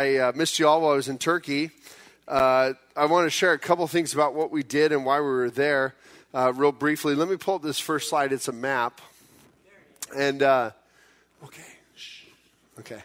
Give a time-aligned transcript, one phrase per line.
[0.00, 1.72] I uh, missed you all while I was in Turkey.
[2.28, 5.26] Uh, I want to share a couple things about what we did and why we
[5.26, 5.96] were there,
[6.32, 7.16] uh, real briefly.
[7.16, 8.32] Let me pull up this first slide.
[8.32, 9.00] It's a map.
[10.16, 10.70] And, uh,
[11.42, 11.62] okay.
[12.78, 13.02] Okay.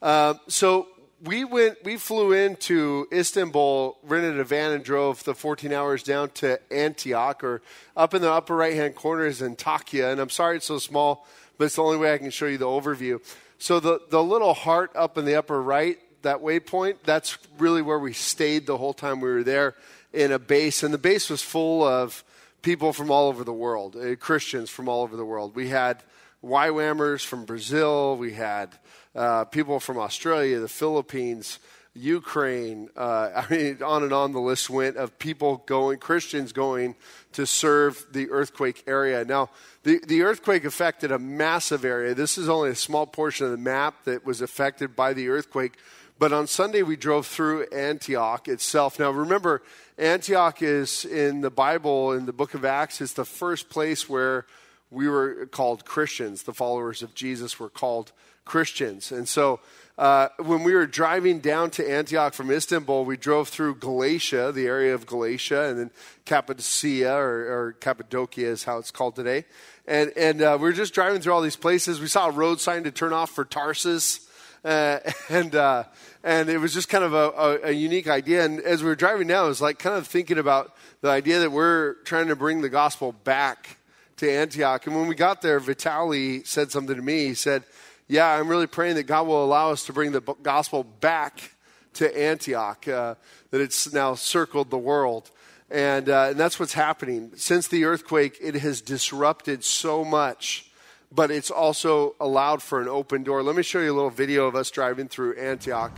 [0.00, 0.86] Uh, so
[1.24, 6.30] we went, we flew into Istanbul, rented a van, and drove the 14 hours down
[6.34, 7.62] to Antioch, or
[7.96, 10.12] up in the upper right hand corner is Antakya.
[10.12, 11.26] And I'm sorry it's so small,
[11.56, 13.20] but it's the only way I can show you the overview.
[13.58, 17.98] So the, the little heart up in the upper right, that waypoint, that's really where
[17.98, 19.74] we stayed the whole time we were there
[20.12, 20.82] in a base.
[20.82, 22.24] And the base was full of
[22.62, 25.54] people from all over the world, uh, Christians from all over the world.
[25.54, 26.02] We had
[26.42, 28.70] YWAMers from Brazil, we had
[29.14, 31.58] uh, people from Australia, the Philippines,
[31.94, 32.88] Ukraine.
[32.96, 36.94] Uh, I mean, on and on the list went of people going, Christians going
[37.32, 39.24] to serve the earthquake area.
[39.24, 39.50] Now,
[39.82, 42.14] the, the earthquake affected a massive area.
[42.14, 45.74] This is only a small portion of the map that was affected by the earthquake.
[46.18, 48.98] But on Sunday, we drove through Antioch itself.
[48.98, 49.62] Now, remember,
[49.98, 54.46] Antioch is in the Bible, in the book of Acts, is the first place where
[54.90, 56.42] we were called Christians.
[56.42, 58.12] The followers of Jesus were called
[58.44, 59.12] Christians.
[59.12, 59.60] And so
[59.96, 64.66] uh, when we were driving down to Antioch from Istanbul, we drove through Galatia, the
[64.66, 65.90] area of Galatia, and then
[66.24, 69.44] Cappadocia, or, or Cappadocia is how it's called today.
[69.86, 72.00] And, and uh, we were just driving through all these places.
[72.00, 74.27] We saw a road sign to turn off for Tarsus.
[74.64, 75.84] Uh, and uh,
[76.22, 78.44] and it was just kind of a, a, a, unique idea.
[78.44, 81.40] And as we were driving down, I was like kind of thinking about the idea
[81.40, 83.78] that we're trying to bring the gospel back
[84.16, 84.86] to Antioch.
[84.86, 87.26] And when we got there, Vitali said something to me.
[87.26, 87.64] He said,
[88.08, 91.52] "Yeah, I'm really praying that God will allow us to bring the gospel back
[91.94, 92.86] to Antioch.
[92.88, 93.14] Uh,
[93.50, 95.30] that it's now circled the world."
[95.70, 97.32] And, uh, and that's what's happening.
[97.36, 100.67] Since the earthquake, it has disrupted so much
[101.10, 103.42] but it's also allowed for an open door.
[103.42, 105.92] Let me show you a little video of us driving through Antioch,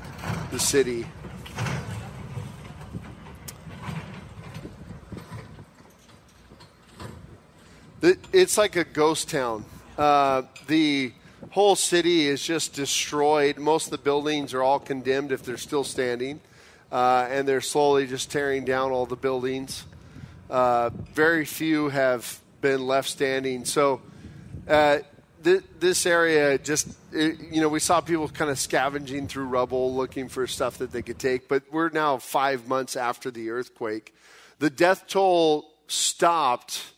[0.50, 1.06] the city.
[8.02, 9.64] It's like a ghost town.
[9.98, 11.13] Uh, the
[11.51, 13.58] whole city is just destroyed.
[13.58, 16.40] Most of the buildings are all condemned if they're still standing,
[16.90, 19.84] uh, and they're slowly just tearing down all the buildings.
[20.48, 23.64] Uh, very few have been left standing.
[23.64, 24.01] So
[24.67, 25.01] uh,
[25.42, 30.28] th- this area just, you know, we saw people kind of scavenging through rubble looking
[30.28, 34.14] for stuff that they could take, but we're now five months after the earthquake.
[34.58, 36.92] The death toll stopped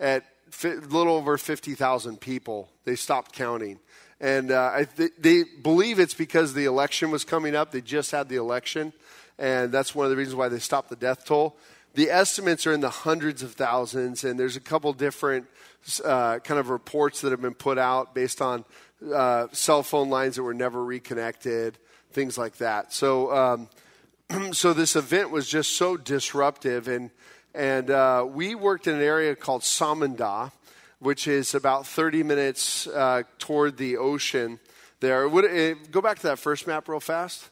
[0.00, 0.24] at
[0.64, 2.68] a little over 50,000 people.
[2.84, 3.78] They stopped counting.
[4.20, 7.72] And uh, th- they believe it's because the election was coming up.
[7.72, 8.92] They just had the election,
[9.36, 11.56] and that's one of the reasons why they stopped the death toll.
[11.94, 15.46] The estimates are in the hundreds of thousands, and there's a couple different
[16.04, 18.64] uh, kind of reports that have been put out based on
[19.12, 21.76] uh, cell phone lines that were never reconnected,
[22.12, 22.94] things like that.
[22.94, 23.68] So,
[24.30, 27.10] um, so this event was just so disruptive, and
[27.54, 30.50] and uh, we worked in an area called Samandağ,
[31.00, 34.60] which is about 30 minutes uh, toward the ocean.
[35.00, 37.50] There, Would it, go back to that first map real fast.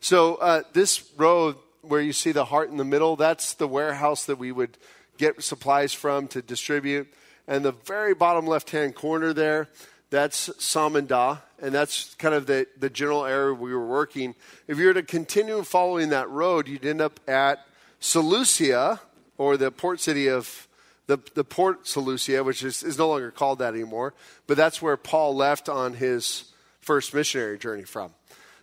[0.00, 4.24] So uh, this road where you see the heart in the middle, that's the warehouse
[4.26, 4.78] that we would
[5.18, 7.12] get supplies from to distribute.
[7.46, 9.68] And the very bottom left hand corner there,
[10.10, 14.34] that's Samandağ, and that's kind of the, the general area we were working.
[14.68, 17.66] If you were to continue following that road, you'd end up at
[17.98, 19.00] Seleucia,
[19.38, 20.68] or the port city of
[21.06, 24.14] the, the port Seleucia, which is, is no longer called that anymore,
[24.46, 28.12] but that's where Paul left on his first missionary journey from.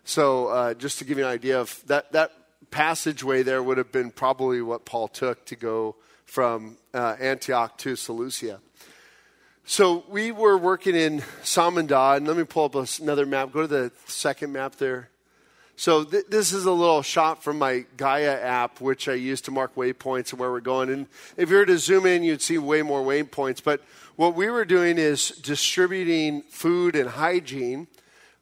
[0.04, 2.32] So, uh, just to give you an idea of that, that
[2.72, 7.96] passageway there would have been probably what Paul took to go from uh, Antioch to
[7.96, 8.60] Seleucia.
[9.66, 13.52] So we were working in Samandağ, and let me pull up another map.
[13.52, 15.10] Go to the second map there.
[15.76, 19.52] So th- this is a little shot from my Gaia app, which I use to
[19.52, 20.90] mark waypoints and where we're going.
[20.90, 23.64] And if you were to zoom in, you'd see way more waypoints.
[23.64, 23.82] But
[24.16, 27.88] what we were doing is distributing food and hygiene.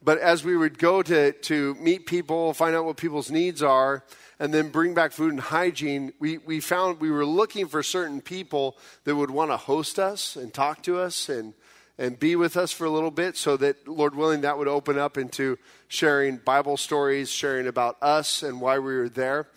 [0.02, 4.04] But as we would go to, to meet people, find out what people's needs are,
[4.40, 8.22] and then bring back food and hygiene, we, we found we were looking for certain
[8.22, 11.54] people that would want to host us and talk to us and,
[11.98, 15.00] and be with us for a little bit so that, Lord willing, that would open
[15.00, 15.58] up into
[15.88, 19.48] sharing Bible stories, sharing about us and why we were there.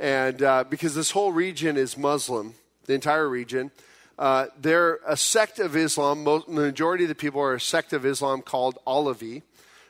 [0.00, 2.54] And uh, because this whole region is Muslim,
[2.86, 3.70] the entire region,
[4.18, 6.24] uh, they're a sect of Islam.
[6.24, 9.42] Most, the majority of the people are a sect of Islam called Alevi,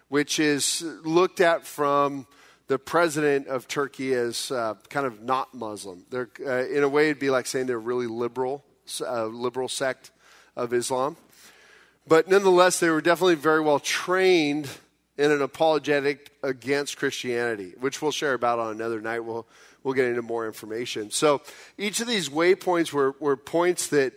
[0.09, 2.27] which is looked at from
[2.67, 6.05] the president of Turkey is uh, kind of not Muslim.
[6.11, 8.65] They're, uh, in a way, it'd be like saying they're really liberal,
[9.01, 10.11] uh, liberal sect
[10.57, 11.17] of Islam.
[12.07, 14.69] But nonetheless, they were definitely very well trained
[15.17, 19.21] in an apologetic against Christianity, which we'll share about on another night.
[19.21, 19.47] We'll,
[19.83, 21.11] we'll get into more information.
[21.11, 21.43] So
[21.79, 24.13] each of these waypoints were, were points that,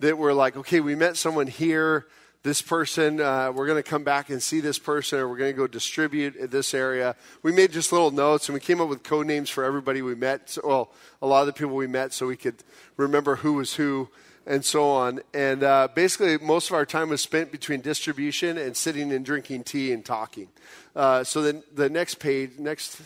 [0.00, 2.06] that were like, okay, we met someone here.
[2.44, 5.52] This person, uh, we're going to come back and see this person, or we're going
[5.52, 7.14] to go distribute this area.
[7.44, 10.16] We made just little notes, and we came up with code names for everybody we
[10.16, 10.50] met.
[10.50, 12.56] So, well, a lot of the people we met, so we could
[12.96, 14.08] remember who was who
[14.44, 15.20] and so on.
[15.32, 19.62] And uh, basically, most of our time was spent between distribution and sitting and drinking
[19.62, 20.48] tea and talking.
[20.96, 23.00] Uh, so then the next page, next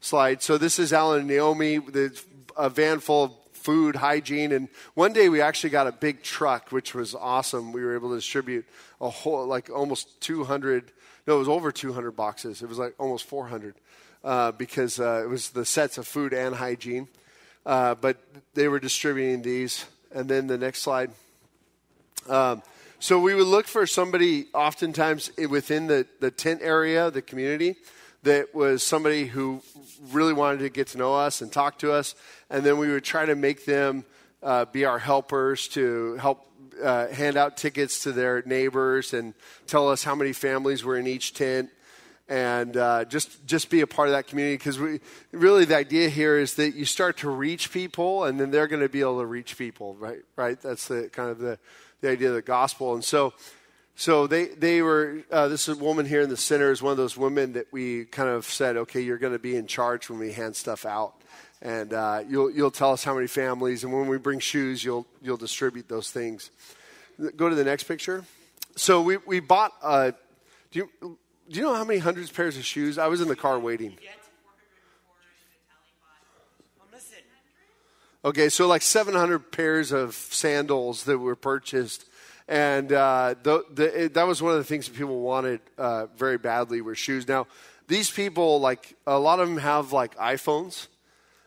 [0.00, 0.42] slide.
[0.42, 2.18] So this is Alan and Naomi, the,
[2.56, 6.70] a van full of food, hygiene, and one day we actually got a big truck,
[6.70, 7.72] which was awesome.
[7.72, 8.66] We were able to distribute
[9.00, 10.92] a whole, like almost 200.
[11.26, 12.62] No, it was over 200 boxes.
[12.62, 13.74] It was like almost 400
[14.24, 17.08] uh, because uh, it was the sets of food and hygiene.
[17.64, 18.18] Uh, but
[18.54, 21.10] they were distributing these and then the next slide.
[22.28, 22.62] Um,
[22.98, 27.76] so we would look for somebody oftentimes within the, the tent area, the community,
[28.22, 29.62] that was somebody who
[30.10, 32.14] really wanted to get to know us and talk to us.
[32.50, 34.04] And then we would try to make them
[34.42, 36.46] uh, be our helpers to help
[36.82, 39.34] uh, hand out tickets to their neighbors and
[39.66, 41.70] tell us how many families were in each tent.
[42.28, 44.56] And uh, just just be a part of that community.
[44.56, 45.00] Because we
[45.32, 48.80] really the idea here is that you start to reach people and then they're going
[48.80, 50.20] to be able to reach people right?
[50.36, 50.60] Right?
[50.60, 51.58] That's the kind of the,
[52.00, 52.94] the idea of the gospel.
[52.94, 53.34] And so
[53.94, 57.16] so they they were uh, this woman here in the center is one of those
[57.16, 60.32] women that we kind of said okay you're going to be in charge when we
[60.32, 61.14] hand stuff out
[61.60, 65.06] and uh, you'll you'll tell us how many families and when we bring shoes you'll
[65.22, 66.50] you'll distribute those things
[67.36, 68.24] go to the next picture
[68.76, 70.12] so we we bought uh,
[70.70, 71.18] do you
[71.52, 72.96] do you know how many hundreds of pairs of shoes?
[72.96, 73.96] I was in the car waiting.
[78.24, 82.06] Okay, so like 700 pairs of sandals that were purchased.
[82.48, 86.06] And uh, the, the, it, that was one of the things that people wanted uh,
[86.16, 87.28] very badly were shoes.
[87.28, 87.46] Now,
[87.88, 90.88] these people, like a lot of them have like iPhones,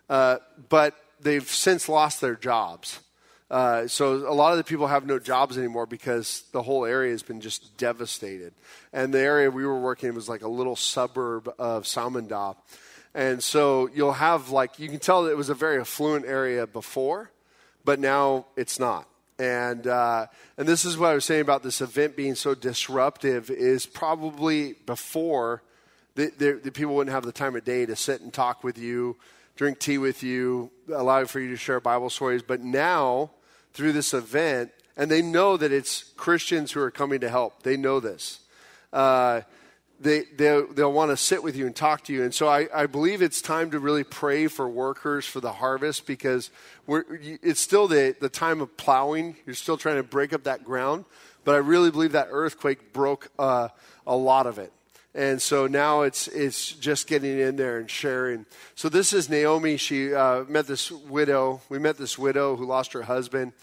[0.09, 0.37] uh,
[0.69, 2.99] but they've since lost their jobs.
[3.49, 7.11] Uh, so a lot of the people have no jobs anymore because the whole area
[7.11, 8.53] has been just devastated.
[8.91, 12.55] And the area we were working in was like a little suburb of Samandağ.
[13.13, 16.65] And so you'll have like you can tell that it was a very affluent area
[16.67, 17.31] before,
[17.85, 19.07] but now it's not.
[19.37, 20.27] And uh,
[20.57, 24.73] and this is what I was saying about this event being so disruptive is probably
[24.85, 25.61] before
[26.15, 28.77] the, the, the people wouldn't have the time of day to sit and talk with
[28.77, 29.17] you,
[29.57, 32.41] drink tea with you, allow for you to share Bible stories.
[32.41, 33.31] But now
[33.73, 37.63] through this event, and they know that it's Christians who are coming to help.
[37.63, 38.39] They know this.
[38.93, 39.41] Uh,
[39.99, 42.23] they, they'll, they'll want to sit with you and talk to you.
[42.23, 46.05] And so I, I believe it's time to really pray for workers for the harvest
[46.05, 46.51] because
[46.87, 49.37] it's still the, the time of plowing.
[49.45, 51.05] You're still trying to break up that ground.
[51.43, 53.69] But I really believe that earthquake broke uh,
[54.05, 54.71] a lot of it.
[55.13, 58.45] And so now it's, it's just getting in there and sharing.
[58.75, 59.77] So this is Naomi.
[59.77, 61.61] She uh, met this widow.
[61.69, 63.53] We met this widow who lost her husband,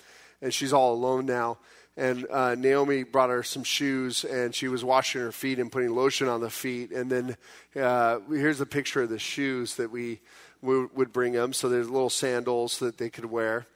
[0.40, 1.58] and she's all alone now.
[1.96, 5.94] And uh, Naomi brought her some shoes, and she was washing her feet and putting
[5.94, 6.90] lotion on the feet.
[6.90, 7.36] And then
[7.76, 10.20] uh, here's a picture of the shoes that we,
[10.62, 11.52] we would bring them.
[11.52, 13.66] So there's little sandals that they could wear.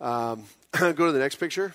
[0.00, 1.72] Um, go to the next picture.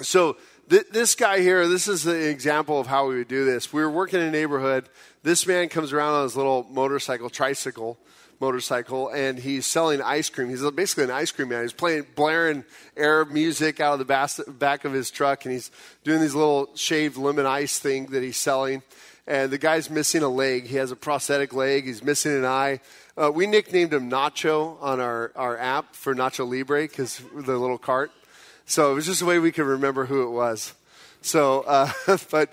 [0.00, 0.38] So
[0.70, 3.72] this guy here, this is an example of how we would do this.
[3.72, 4.88] We were working in a neighborhood.
[5.22, 7.98] This man comes around on his little motorcycle, tricycle,
[8.40, 10.48] motorcycle, and he's selling ice cream.
[10.48, 11.62] He's basically an ice cream man.
[11.62, 12.64] He's playing, blaring
[12.96, 15.70] Arab music out of the back of his truck, and he's
[16.04, 18.82] doing these little shaved lemon ice thing that he's selling.
[19.26, 20.66] And the guy's missing a leg.
[20.66, 21.84] He has a prosthetic leg.
[21.84, 22.80] He's missing an eye.
[23.16, 27.78] Uh, we nicknamed him Nacho on our, our app for Nacho Libre because the little
[27.78, 28.10] cart.
[28.64, 30.74] So it was just a way we could remember who it was.
[31.20, 31.92] So, uh,
[32.30, 32.50] but,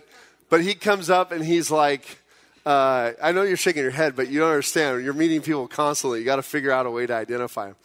[0.49, 2.19] but he comes up and he's like,
[2.67, 5.03] uh, I know you're shaking your head, but you don't understand.
[5.05, 6.19] You're meeting people constantly.
[6.19, 7.75] You got to figure out a way to identify them.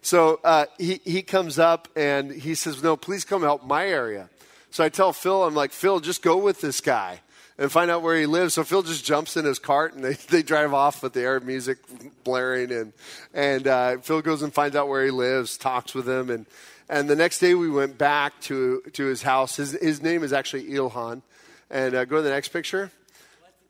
[0.00, 4.30] So uh, he, he comes up and he says, No, please come help my area.
[4.70, 7.20] So I tell Phil, I'm like, Phil, just go with this guy
[7.58, 8.54] and find out where he lives.
[8.54, 11.42] So Phil just jumps in his cart and they, they drive off with the Arab
[11.42, 11.76] music
[12.24, 12.72] blaring.
[12.72, 12.92] And,
[13.34, 16.30] and uh, Phil goes and finds out where he lives, talks with him.
[16.30, 16.46] And
[16.88, 19.56] and the next day we went back to, to his house.
[19.56, 21.22] His, his name is actually Ilhan.
[21.70, 22.90] And uh, go to the next picture.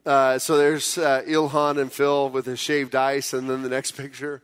[0.07, 3.93] Uh, so there's uh, Ilhan and Phil with his shaved ice, and then the next
[3.97, 4.43] picture.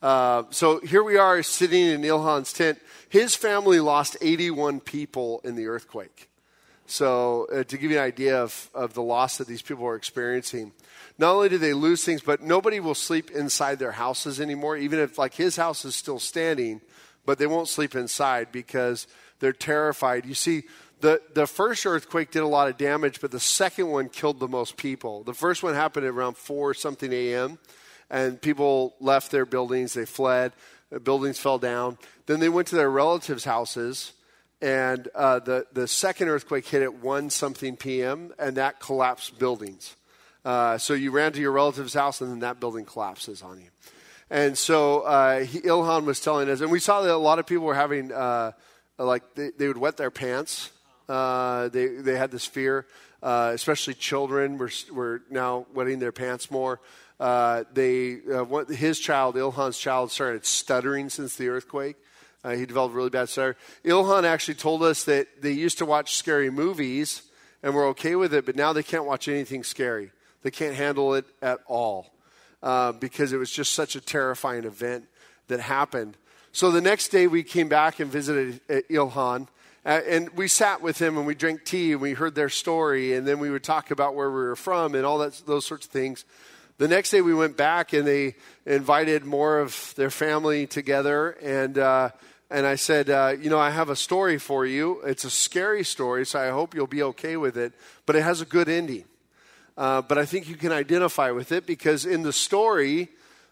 [0.00, 2.78] Uh, so here we are sitting in Ilhan's tent.
[3.08, 6.28] His family lost 81 people in the earthquake.
[6.86, 9.96] So uh, to give you an idea of, of the loss that these people are
[9.96, 10.72] experiencing,
[11.18, 14.76] not only do they lose things, but nobody will sleep inside their houses anymore.
[14.76, 16.80] Even if like his house is still standing,
[17.26, 19.08] but they won't sleep inside because
[19.40, 20.24] they're terrified.
[20.24, 20.62] You see,
[21.00, 24.48] the, the first earthquake did a lot of damage, but the second one killed the
[24.48, 25.22] most people.
[25.22, 27.58] The first one happened at around 4 something a.m.,
[28.10, 30.52] and people left their buildings, they fled,
[30.90, 31.98] the buildings fell down.
[32.26, 34.12] Then they went to their relatives' houses,
[34.62, 39.94] and uh, the, the second earthquake hit at 1 something p.m., and that collapsed buildings.
[40.44, 43.68] Uh, so you ran to your relative's house, and then that building collapses on you.
[44.30, 47.46] And so uh, he, Ilhan was telling us, and we saw that a lot of
[47.46, 48.52] people were having, uh,
[48.98, 50.70] like, they, they would wet their pants
[51.08, 52.86] uh, they, they had this fear,
[53.22, 56.80] uh, especially children were, were now wetting their pants more.
[57.18, 61.96] Uh, they, uh, his child, Ilhan's child, started stuttering since the earthquake.
[62.44, 63.56] Uh, he developed really bad stutter.
[63.84, 67.22] Ilhan actually told us that they used to watch scary movies
[67.62, 70.12] and were okay with it, but now they can't watch anything scary.
[70.42, 72.12] They can't handle it at all
[73.00, 75.08] because it was just such a terrifying event
[75.48, 76.16] that happened.
[76.52, 79.48] So the next day we came back and visited Ilhan.
[79.84, 83.14] Uh, and we sat with him and we drank tea and we heard their story
[83.14, 85.86] and then we would talk about where we were from and all that, those sorts
[85.86, 86.24] of things.
[86.78, 88.34] The next day we went back and they
[88.66, 92.10] invited more of their family together and uh,
[92.50, 95.02] and I said, uh, you know, I have a story for you.
[95.02, 97.74] It's a scary story, so I hope you'll be okay with it.
[98.06, 99.04] But it has a good ending.
[99.76, 103.10] Uh, but I think you can identify with it because in the story,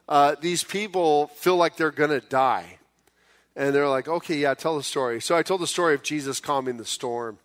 [0.09, 2.79] uh, these people feel like they're going to die.
[3.57, 5.21] And they're like, okay, yeah, tell the story.
[5.23, 7.39] So I told the story of Jesus calming the storm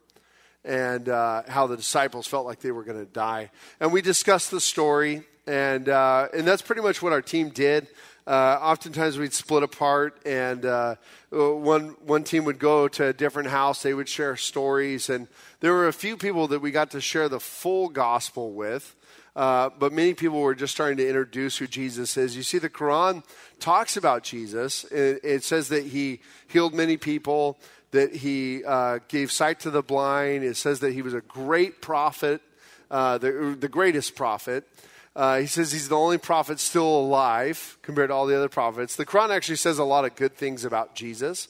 [0.64, 3.50] and uh, how the disciples felt like they were going to die.
[3.80, 7.88] And we discussed the story, and, uh, and that's pretty much what our team did.
[8.28, 10.96] Uh, oftentimes we'd split apart, and uh,
[11.32, 13.82] one, one team would go to a different house.
[13.82, 15.28] They would share stories, and
[15.62, 18.96] there were a few people that we got to share the full gospel with.
[19.36, 22.36] Uh, but many people were just starting to introduce who Jesus is.
[22.36, 23.24] You see, the Quran
[23.60, 24.84] talks about Jesus.
[24.86, 27.58] It, it says that he healed many people,
[27.92, 30.44] that he uh, gave sight to the blind.
[30.44, 32.42] It says that he was a great prophet,
[32.90, 34.68] uh, the, the greatest prophet.
[35.16, 38.96] Uh, he says he's the only prophet still alive compared to all the other prophets.
[38.96, 41.50] The Quran actually says a lot of good things about Jesus,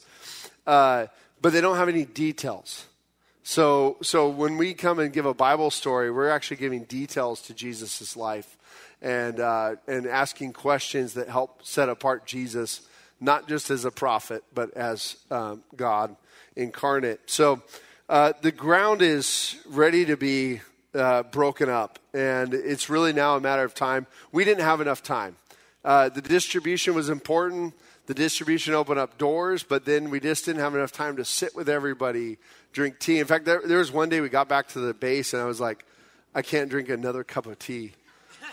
[0.65, 1.07] uh,
[1.41, 2.85] but they don't have any details.
[3.43, 7.53] So, so when we come and give a Bible story, we're actually giving details to
[7.53, 8.57] Jesus' life
[9.01, 12.81] and, uh, and asking questions that help set apart Jesus,
[13.19, 16.15] not just as a prophet, but as um, God
[16.55, 17.19] incarnate.
[17.25, 17.63] So
[18.09, 20.61] uh, the ground is ready to be
[20.93, 24.05] uh, broken up, and it's really now a matter of time.
[24.31, 25.35] We didn't have enough time.
[25.83, 27.73] Uh, the distribution was important.
[28.07, 31.55] The distribution opened up doors, but then we just didn't have enough time to sit
[31.55, 32.37] with everybody
[32.73, 33.19] drink tea.
[33.19, 35.45] In fact, there, there was one day we got back to the base and I
[35.45, 35.85] was like,
[36.33, 37.93] I can't drink another cup of tea.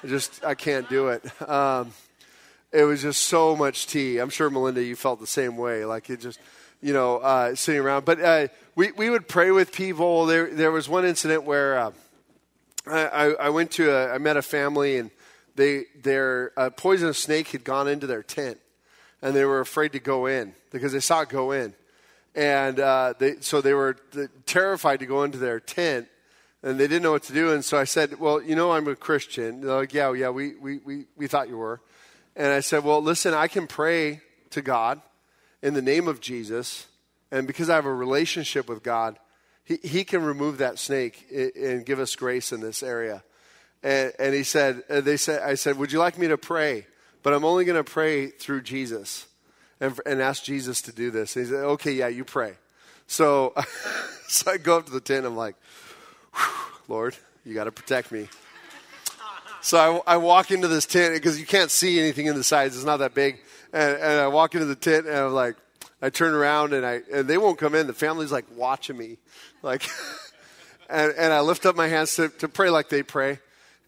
[0.02, 1.24] I just, I can't do it.
[1.48, 1.92] Um,
[2.72, 4.18] it was just so much tea.
[4.18, 5.86] I'm sure, Melinda, you felt the same way.
[5.86, 6.38] Like it just,
[6.82, 8.04] you know, uh, sitting around.
[8.04, 10.26] But uh, we, we would pray with people.
[10.26, 11.92] There, there was one incident where uh,
[12.86, 15.10] I, I went to, a, I met a family and
[15.56, 18.58] they, their a poisonous snake had gone into their tent
[19.22, 21.75] and they were afraid to go in because they saw it go in.
[22.34, 23.96] And uh, they, so they were
[24.46, 26.08] terrified to go into their tent
[26.62, 27.52] and they didn't know what to do.
[27.52, 29.60] And so i said well you know i'm a christian.
[29.60, 31.80] They're like yeah yeah we, we, we, we thought you were.
[32.37, 34.20] And i said well listen i can pray
[34.50, 35.00] to god
[35.62, 36.87] in the name of jesus
[37.30, 39.18] and because i have a relationship with god
[39.64, 43.22] he, he can remove that snake and give us grace in this area.
[43.82, 46.87] And, and he said they said i said would you like me to pray
[47.22, 49.28] but i'm only going to pray through jesus
[49.80, 51.37] and, and ask Jesus to do this.
[51.37, 52.54] And he said, okay, yeah, you pray.
[53.06, 53.54] So,
[54.28, 55.26] so I go up to the tent.
[55.26, 55.56] I'm like,
[56.88, 58.28] Lord, you got to protect me.
[59.60, 62.76] So I, I, walk into this tent because you can't see anything in the sides.
[62.76, 63.40] It's not that big.
[63.72, 65.56] And, and, I walk into the tent and I'm like,
[66.00, 67.88] I turn around and I and they won't come in.
[67.88, 69.18] The family's like watching me,
[69.62, 69.82] like,
[70.88, 73.40] and, and I lift up my hands to, to pray like they pray,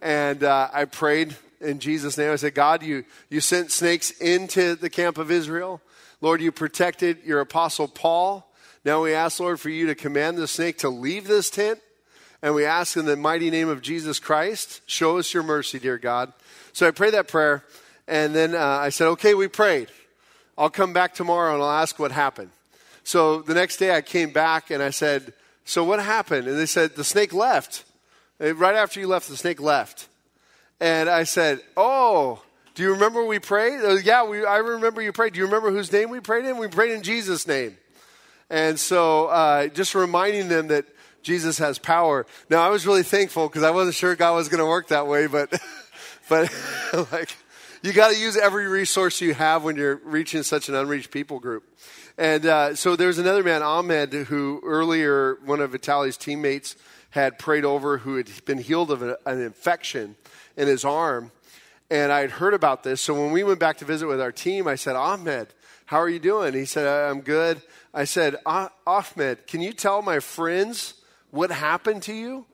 [0.02, 2.32] and uh, I prayed in Jesus' name.
[2.32, 5.80] I said, God, you, you sent snakes into the camp of Israel.
[6.20, 8.50] Lord, you protected your apostle Paul.
[8.84, 11.80] Now we ask, Lord, for you to command the snake to leave this tent.
[12.42, 15.98] And we ask in the mighty name of Jesus Christ, show us your mercy, dear
[15.98, 16.32] God.
[16.72, 17.64] So I prayed that prayer.
[18.08, 19.88] And then uh, I said, okay, we prayed.
[20.56, 22.50] I'll come back tomorrow and I'll ask what happened.
[23.04, 25.32] So the next day I came back and I said,
[25.64, 26.48] so what happened?
[26.48, 27.84] And they said, the snake left.
[28.38, 30.08] Right after you left, the snake left.
[30.80, 32.42] And I said, Oh,
[32.74, 34.02] do you remember we prayed?
[34.04, 35.34] Yeah, we, I remember you prayed.
[35.34, 36.56] Do you remember whose name we prayed in?
[36.56, 37.76] We prayed in Jesus' name.
[38.48, 40.86] And so uh, just reminding them that
[41.22, 42.26] Jesus has power.
[42.48, 45.06] Now, I was really thankful because I wasn't sure God was going to work that
[45.06, 45.50] way, but,
[46.28, 46.52] but
[47.12, 47.36] like,
[47.82, 51.38] you got to use every resource you have when you're reaching such an unreached people
[51.38, 51.64] group.
[52.18, 56.76] And uh, so there's another man, Ahmed, who earlier one of Vitaly's teammates
[57.10, 60.16] had prayed over, who had been healed of an infection
[60.56, 61.32] in his arm.
[61.90, 63.00] And I had heard about this.
[63.00, 65.48] So when we went back to visit with our team, I said, Ahmed,
[65.86, 66.54] how are you doing?
[66.54, 67.60] He said, I'm good.
[67.92, 70.94] I said, ah, Ahmed, can you tell my friends
[71.30, 72.46] what happened to you?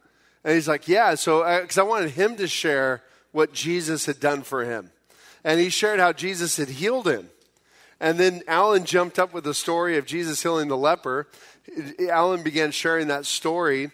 [0.47, 1.17] And he's like, Yeah.
[1.17, 4.93] So, because uh, I wanted him to share what Jesus had done for him.
[5.45, 7.29] And he shared how Jesus had healed him.
[8.00, 11.26] And then Alan jumped up with the story of Jesus healing the leper.
[12.09, 13.91] Alan began sharing that story.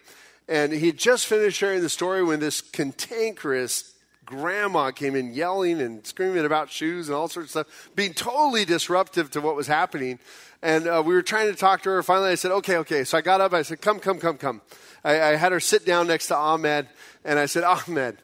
[0.46, 3.91] And he had just finished sharing the story when this cantankerous
[4.32, 8.64] grandma came in yelling and screaming about shoes and all sorts of stuff, being totally
[8.64, 10.18] disruptive to what was happening.
[10.62, 12.02] And uh, we were trying to talk to her.
[12.02, 13.04] Finally, I said, okay, okay.
[13.04, 13.52] So I got up.
[13.52, 14.62] I said, come, come, come, come.
[15.04, 16.88] I, I had her sit down next to Ahmed.
[17.24, 18.16] And I said, Ahmed,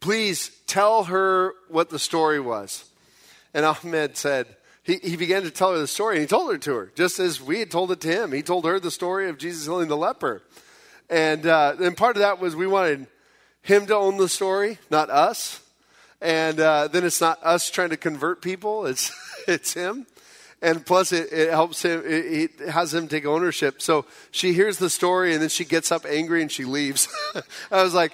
[0.00, 2.88] please tell her what the story was.
[3.52, 4.46] And Ahmed said,
[4.82, 6.16] he, he began to tell her the story.
[6.16, 8.32] And he told her to her, just as we had told it to him.
[8.32, 10.42] He told her the story of Jesus healing the leper.
[11.10, 13.08] And, uh, and part of that was we wanted
[13.62, 15.60] him to own the story, not us.
[16.20, 19.12] And uh, then it's not us trying to convert people, it's,
[19.48, 20.06] it's him.
[20.62, 23.80] And plus it, it helps him it, it, has him take ownership.
[23.80, 27.08] So she hears the story and then she gets up angry and she leaves.
[27.70, 28.12] I was like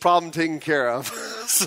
[0.00, 1.10] problem taken care of.
[1.50, 1.66] So,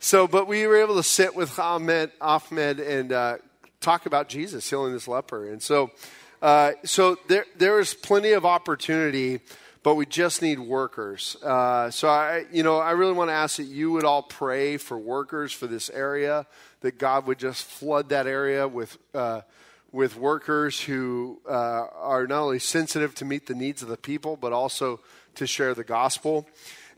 [0.00, 3.38] so, but we were able to sit with ahmed ahmed and uh,
[3.80, 5.48] talk about jesus healing this leper.
[5.48, 5.92] And so
[6.42, 9.40] uh, so there there is plenty of opportunity
[9.86, 11.36] but we just need workers.
[11.44, 14.78] Uh, so I, you know, I really want to ask that you would all pray
[14.78, 16.44] for workers for this area
[16.80, 19.42] that God would just flood that area with, uh,
[19.92, 24.36] with workers who uh, are not only sensitive to meet the needs of the people,
[24.36, 24.98] but also
[25.36, 26.48] to share the gospel.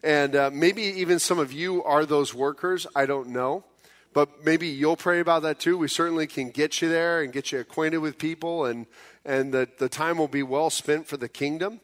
[0.02, 2.86] And uh, maybe even some of you are those workers.
[2.96, 3.64] I don't know.
[4.14, 5.76] But maybe you'll pray about that too.
[5.76, 8.86] We certainly can get you there and get you acquainted with people, and,
[9.26, 11.80] and the, the time will be well spent for the kingdom.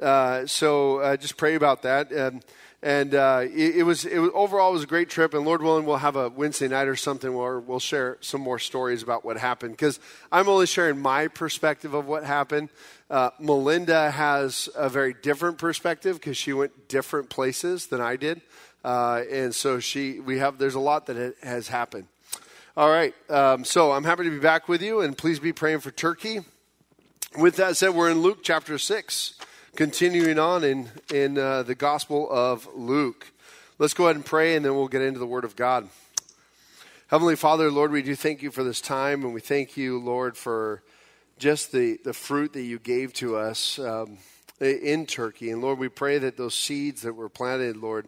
[0.00, 2.10] Uh, so uh, just pray about that.
[2.10, 2.44] And,
[2.82, 5.32] and uh, it, it, was it was overall it was a great trip.
[5.34, 8.58] And Lord willing, we'll have a Wednesday night or something where we'll share some more
[8.58, 9.72] stories about what happened.
[9.72, 12.68] Because I'm only sharing my perspective of what happened.
[13.08, 18.40] Uh, Melinda has a very different perspective because she went different places than I did,
[18.82, 22.06] uh, and so she we have there's a lot that has happened.
[22.76, 25.80] All right, um, so I'm happy to be back with you, and please be praying
[25.80, 26.40] for Turkey.
[27.38, 29.34] With that said, we're in Luke chapter six
[29.76, 33.32] continuing on in, in uh, the Gospel of Luke.
[33.78, 35.88] Let's go ahead and pray, and then we'll get into the Word of God.
[37.08, 40.36] Heavenly Father, Lord, we do thank you for this time, and we thank you, Lord,
[40.36, 40.82] for
[41.38, 44.18] just the, the fruit that you gave to us um,
[44.60, 45.50] in Turkey.
[45.50, 48.06] And Lord, we pray that those seeds that were planted, Lord,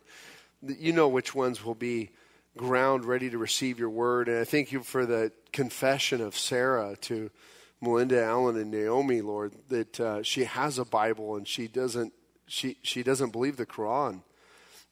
[0.63, 2.11] you know which ones will be
[2.57, 4.29] ground ready to receive your word.
[4.29, 7.31] And I thank you for the confession of Sarah to
[7.81, 12.13] Melinda Alan and Naomi, Lord, that uh, she has a Bible and she doesn't
[12.47, 14.23] she she doesn't believe the Quran.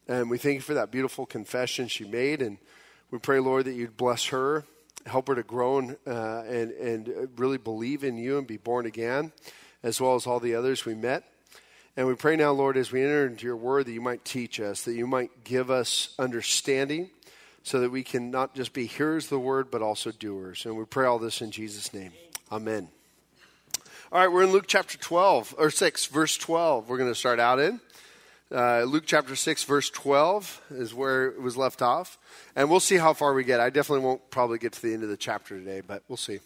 [0.07, 2.59] And we thank you for that beautiful confession she made, and
[3.11, 4.65] we pray, Lord, that you'd bless her,
[5.07, 8.87] help her to grow and uh, and and really believe in you and be born
[8.87, 9.33] again,
[9.83, 11.25] as well as all the others we met.
[11.97, 14.59] And we pray now, Lord, as we enter into your word, that you might teach
[14.59, 17.09] us, that you might give us understanding,
[17.65, 20.67] so that we can not just be hearers of the word, but also doers.
[20.67, 22.13] And we pray all this in Jesus' name.
[22.53, 22.89] Amen.
[24.13, 26.89] All right, we're in Luke chapter 12, or 6, verse 12.
[26.89, 27.81] We're going to start out in.
[28.53, 32.19] Uh, Luke chapter 6, verse 12 is where it was left off.
[32.55, 33.61] And we'll see how far we get.
[33.61, 36.41] I definitely won't probably get to the end of the chapter today, but we'll see.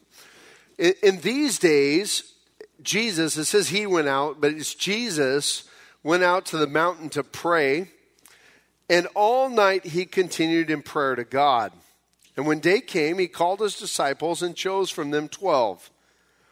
[0.78, 2.32] In, in these days,
[2.80, 5.64] Jesus, it says he went out, but it's Jesus
[6.04, 7.90] went out to the mountain to pray.
[8.88, 11.72] And all night he continued in prayer to God.
[12.36, 15.90] And when day came, he called his disciples and chose from them twelve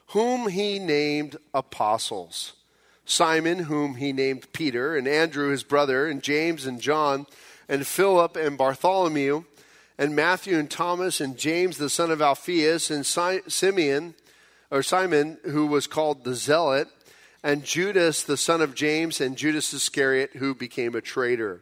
[0.09, 2.53] whom he named apostles
[3.09, 7.27] Simon, whom he named Peter, and Andrew his brother, and James and John,
[7.69, 9.45] and Philip and Bartholomew,
[9.97, 14.15] and Matthew and Thomas, and James the son of Alphaeus, and Simeon,
[14.73, 16.89] or Simon, who was called the Zealot,
[17.45, 21.61] and Judas the son of James, and Judas Iscariot, who became a traitor.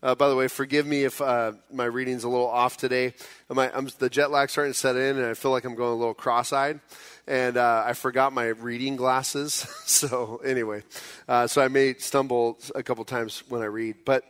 [0.00, 3.14] Uh, by the way, forgive me if uh, my reading's a little off today.
[3.48, 6.14] The jet lag starting to set in, and I feel like I'm going a little
[6.14, 6.80] cross-eyed.
[7.26, 9.52] And uh, I forgot my reading glasses.
[9.86, 10.82] so anyway,
[11.26, 13.96] uh, so I may stumble a couple times when I read.
[14.04, 14.24] But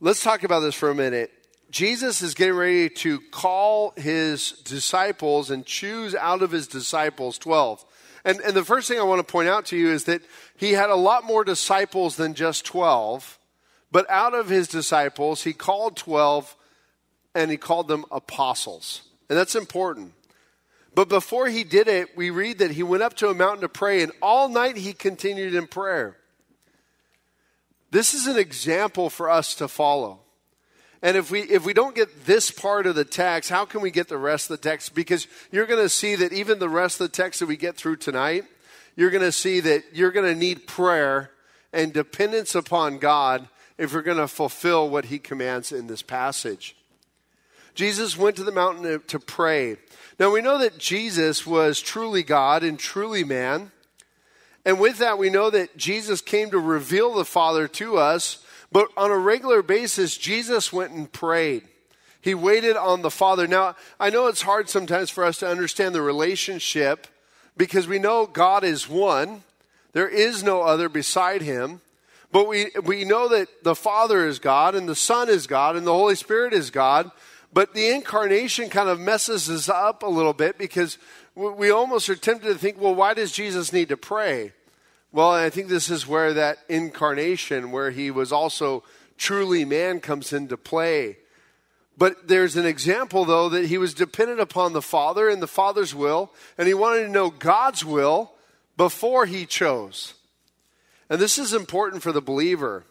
[0.00, 1.32] let's talk about this for a minute.
[1.70, 7.84] Jesus is getting ready to call his disciples and choose out of his disciples 12.
[8.24, 10.22] And, and the first thing I want to point out to you is that
[10.56, 13.40] he had a lot more disciples than just 12
[13.94, 16.56] but out of his disciples, he called 12
[17.32, 19.02] and he called them apostles.
[19.28, 20.14] And that's important.
[20.96, 23.68] But before he did it, we read that he went up to a mountain to
[23.68, 26.16] pray, and all night he continued in prayer.
[27.92, 30.18] This is an example for us to follow.
[31.00, 33.92] And if we if we don't get this part of the text, how can we
[33.92, 34.96] get the rest of the text?
[34.96, 37.76] Because you're going to see that even the rest of the text that we get
[37.76, 38.42] through tonight,
[38.96, 41.30] you're going to see that you're going to need prayer
[41.72, 46.76] and dependence upon God if we're going to fulfill what he commands in this passage.
[47.74, 49.76] Jesus went to the mountain to, pray.
[50.18, 53.72] Now we know that Jesus was truly God and truly man.
[54.64, 58.44] And with that, we know that Jesus came to reveal the Father to us.
[58.70, 61.64] But on a regular basis, Jesus went and prayed.
[62.20, 63.46] He waited on the Father.
[63.46, 67.06] Now, I know it's hard sometimes for us to understand the relationship
[67.56, 69.42] because we know God is one.
[69.92, 71.82] There is no other beside him.
[72.34, 75.86] But we, we know that the Father is God and the Son is God and
[75.86, 77.12] the Holy Spirit is God.
[77.52, 80.98] But the incarnation kind of messes us up a little bit because
[81.36, 84.52] we almost are tempted to think, well, why does Jesus need to pray?
[85.12, 88.82] Well, I think this is where that incarnation, where he was also
[89.16, 91.18] truly man, comes into play.
[91.96, 95.94] But there's an example, though, that he was dependent upon the Father and the Father's
[95.94, 98.32] will, and he wanted to know God's will
[98.76, 100.14] before he chose.
[101.08, 102.84] And this is important for the believer.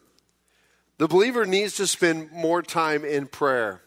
[0.97, 3.81] The believer needs to spend more time in prayer.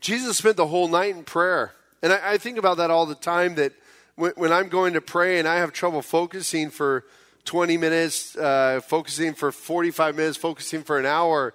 [0.00, 1.72] Jesus spent the whole night in prayer.
[2.02, 3.72] And I, I think about that all the time that
[4.16, 7.04] when, when, I'm going to pray and I have trouble focusing for
[7.44, 11.54] 20 minutes, uh, focusing for 45 minutes, focusing for an hour,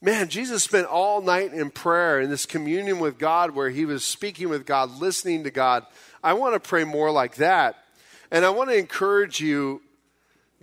[0.00, 4.04] man, Jesus spent all night in prayer in this communion with God where he was
[4.04, 5.86] speaking with God, listening to God.
[6.22, 7.76] I want to pray more like that.
[8.30, 9.82] And I want to encourage you,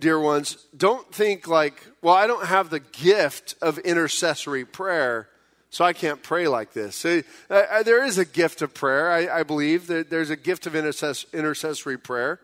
[0.00, 5.28] dear ones, don't think like, well, I don't have the gift of intercessory prayer
[5.70, 6.96] so I can't pray like this.
[6.96, 9.86] So, uh, there is a gift of prayer, I, I believe.
[9.88, 12.40] That there's a gift of intercess- intercessory prayer.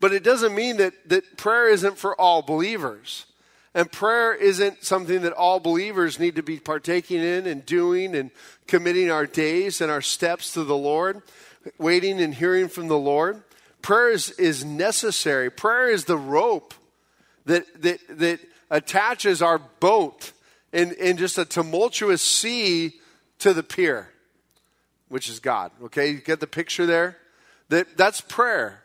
[0.00, 3.26] But it doesn't mean that, that prayer isn't for all believers.
[3.74, 8.30] And prayer isn't something that all believers need to be partaking in and doing and
[8.66, 11.22] committing our days and our steps to the Lord,
[11.78, 13.42] waiting and hearing from the Lord.
[13.80, 15.50] Prayer is, is necessary.
[15.50, 16.74] Prayer is the rope
[17.46, 20.32] that, that, that attaches our boat
[20.72, 22.94] in, in just a tumultuous sea
[23.38, 24.08] to the pier,
[25.08, 25.70] which is God.
[25.84, 27.18] Okay, you get the picture there?
[27.68, 28.82] That, that's prayer.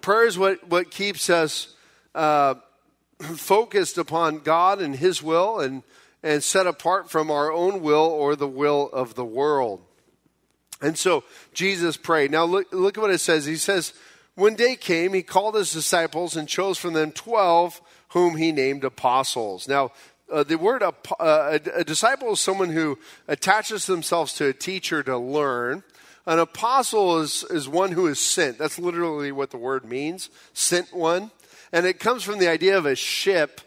[0.00, 1.74] Prayer is what, what keeps us
[2.14, 2.54] uh,
[3.18, 5.82] focused upon God and His will and,
[6.22, 9.82] and set apart from our own will or the will of the world.
[10.80, 12.30] And so Jesus prayed.
[12.30, 13.46] Now look, look at what it says.
[13.46, 13.94] He says,
[14.34, 17.80] When day came, he called his disciples and chose from them twelve
[18.16, 19.68] whom he named apostles.
[19.68, 19.92] Now,
[20.32, 22.98] uh, the word uh, a, a disciple is someone who
[23.28, 25.84] attaches themselves to a teacher to learn.
[26.24, 28.56] An apostle is, is one who is sent.
[28.56, 31.30] That's literally what the word means sent one.
[31.74, 33.60] And it comes from the idea of a ship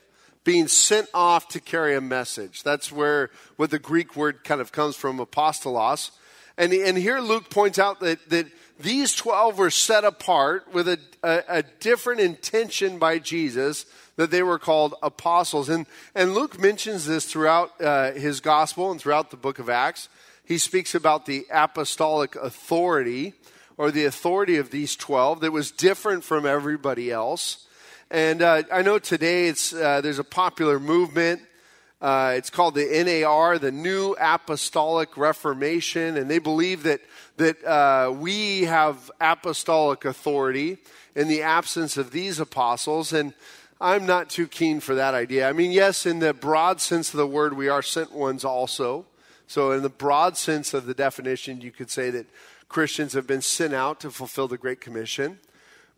[0.43, 2.63] being sent off to carry a message.
[2.63, 6.09] That's where what the Greek word kind of comes from, apostolos.
[6.59, 8.45] And, and here Luke points out that, that
[8.79, 13.85] these 12 were set apart with a, a, a different intention by Jesus
[14.17, 15.69] that they were called apostles.
[15.69, 20.09] And, and Luke mentions this throughout uh, his gospel and throughout the book of Acts.
[20.43, 23.35] He speaks about the apostolic authority
[23.77, 27.67] or the authority of these 12 that was different from everybody else.
[28.11, 31.41] And uh, I know today it's, uh, there's a popular movement.
[32.01, 37.01] Uh, it's called the NAR, the New Apostolic Reformation, and they believe that
[37.39, 40.77] that uh, we have apostolic authority
[41.15, 43.13] in the absence of these apostles.
[43.13, 43.33] And
[43.81, 45.49] I'm not too keen for that idea.
[45.49, 49.05] I mean, yes, in the broad sense of the word, we are sent ones also.
[49.47, 52.27] So, in the broad sense of the definition, you could say that
[52.67, 55.39] Christians have been sent out to fulfill the Great Commission.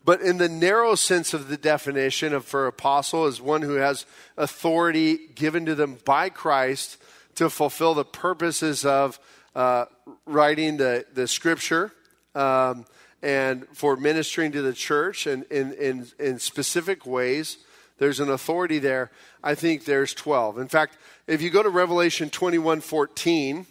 [0.04, 4.04] But in the narrow sense of the definition of for apostle is one who has
[4.36, 6.96] authority given to them by Christ
[7.36, 9.20] to fulfill the purposes of
[9.54, 9.84] uh,
[10.26, 11.92] writing the, the scripture
[12.34, 12.84] um,
[13.22, 17.58] and for ministering to the church and in, in, in specific ways
[18.02, 19.12] there's an authority there.
[19.44, 20.58] I think there's 12.
[20.58, 23.64] In fact, if you go to Revelation 21 14,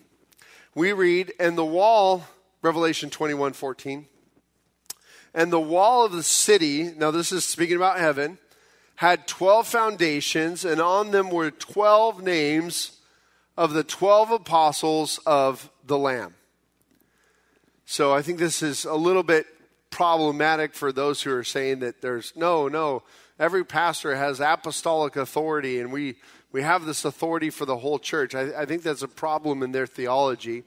[0.74, 2.24] we read, and the wall,
[2.62, 4.06] Revelation 21 14,
[5.34, 8.38] and the wall of the city, now this is speaking about heaven,
[8.96, 13.00] had 12 foundations, and on them were 12 names
[13.58, 16.36] of the 12 apostles of the Lamb.
[17.86, 19.46] So I think this is a little bit
[19.90, 23.04] problematic for those who are saying that there's no, no,
[23.38, 26.16] every pastor has apostolic authority and we,
[26.52, 28.34] we have this authority for the whole church.
[28.34, 30.64] I, I think that's a problem in their theology.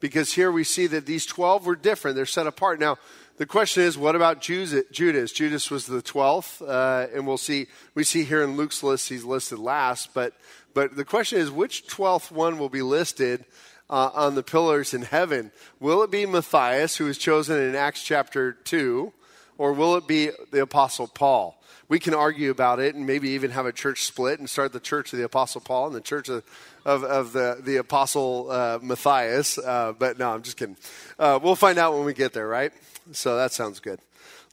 [0.00, 2.16] Because here we see that these 12 were different.
[2.16, 2.80] They're set apart.
[2.80, 2.98] Now,
[3.36, 5.32] the question is, what about Judas?
[5.32, 9.24] Judas was the 12th, uh, and we'll see, we see here in Luke's list, he's
[9.24, 10.12] listed last.
[10.12, 10.34] But,
[10.74, 13.44] but the question is, which 12th one will be listed
[13.88, 15.52] uh, on the pillars in heaven?
[15.78, 19.12] Will it be Matthias, who was chosen in Acts chapter 2,
[19.56, 21.57] or will it be the Apostle Paul?
[21.88, 24.80] We can argue about it and maybe even have a church split and start the
[24.80, 26.44] church of the Apostle Paul and the church of,
[26.84, 29.58] of, of the, the Apostle uh, Matthias.
[29.58, 30.76] Uh, but no, I'm just kidding.
[31.18, 32.72] Uh, we'll find out when we get there, right?
[33.12, 34.00] So that sounds good.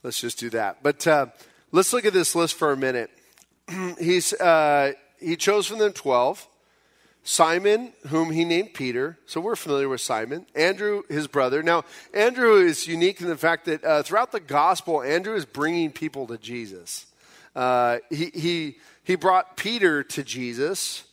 [0.02, 0.82] Let's just do that.
[0.82, 1.26] But uh,
[1.72, 3.10] let's look at this list for a minute.
[3.98, 6.46] He's, uh, he chose from them 12.
[7.28, 9.18] Simon, whom he named Peter.
[9.26, 10.46] So we're familiar with Simon.
[10.54, 11.60] Andrew, his brother.
[11.60, 15.90] Now, Andrew is unique in the fact that uh, throughout the gospel, Andrew is bringing
[15.90, 17.06] people to Jesus.
[17.56, 21.04] Uh, he, he, he brought Peter to Jesus.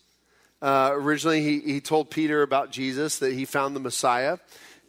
[0.62, 4.38] Uh, originally, he, he told Peter about Jesus, that he found the Messiah.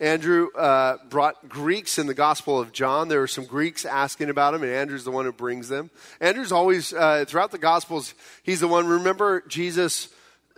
[0.01, 3.07] Andrew uh, brought Greeks in the Gospel of John.
[3.07, 5.91] There were some Greeks asking about him, and Andrew's the one who brings them.
[6.21, 8.89] Andrew's always, uh, throughout the Gospels, he's the one.
[8.89, 10.09] Remember, Jesus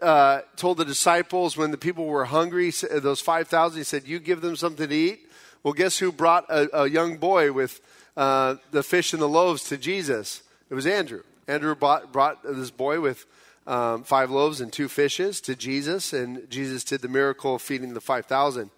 [0.01, 4.41] uh, told the disciples when the people were hungry, those 5,000, he said, You give
[4.41, 5.29] them something to eat.
[5.63, 7.83] Well, guess who brought a, a young boy with
[8.17, 10.43] uh, the fish and the loaves to Jesus?
[10.69, 11.23] It was Andrew.
[11.47, 13.25] Andrew brought, brought this boy with
[13.67, 17.95] um, five loaves and two fishes to Jesus, and Jesus did the miracle of feeding
[17.95, 18.71] the 5,000.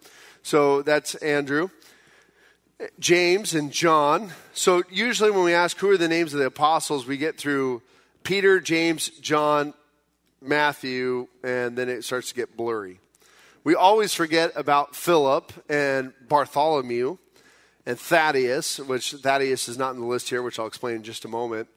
[0.43, 1.69] So that's Andrew.
[2.99, 4.31] James and John.
[4.53, 7.81] So usually when we ask who are the names of the apostles, we get through
[8.23, 9.73] Peter, James, John,
[10.41, 12.99] Matthew, and then it starts to get blurry.
[13.63, 17.17] We always forget about Philip and Bartholomew
[17.85, 21.25] and Thaddeus, which Thaddeus is not in the list here, which I'll explain in just
[21.25, 21.67] a moment.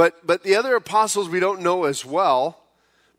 [0.00, 2.58] But, but the other apostles we don't know as well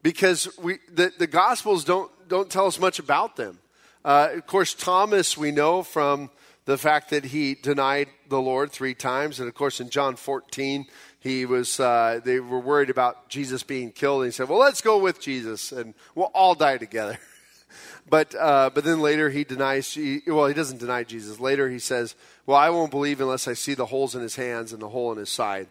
[0.02, 3.60] because we, the, the Gospels don't, don't tell us much about them.
[4.04, 6.32] Uh, of course, Thomas we know from
[6.66, 9.40] the fact that he denied the Lord three times.
[9.40, 10.88] And of course, in John 14,
[11.20, 14.24] he was, uh, they were worried about Jesus being killed.
[14.24, 17.20] And he said, well, let's go with Jesus and we'll all die together.
[18.10, 21.40] but, uh, but then later he denies, well, he doesn't deny Jesus.
[21.40, 22.16] Later he says,
[22.48, 25.12] well, I won't believe unless I see the holes in his hands and the hole
[25.12, 25.68] in his side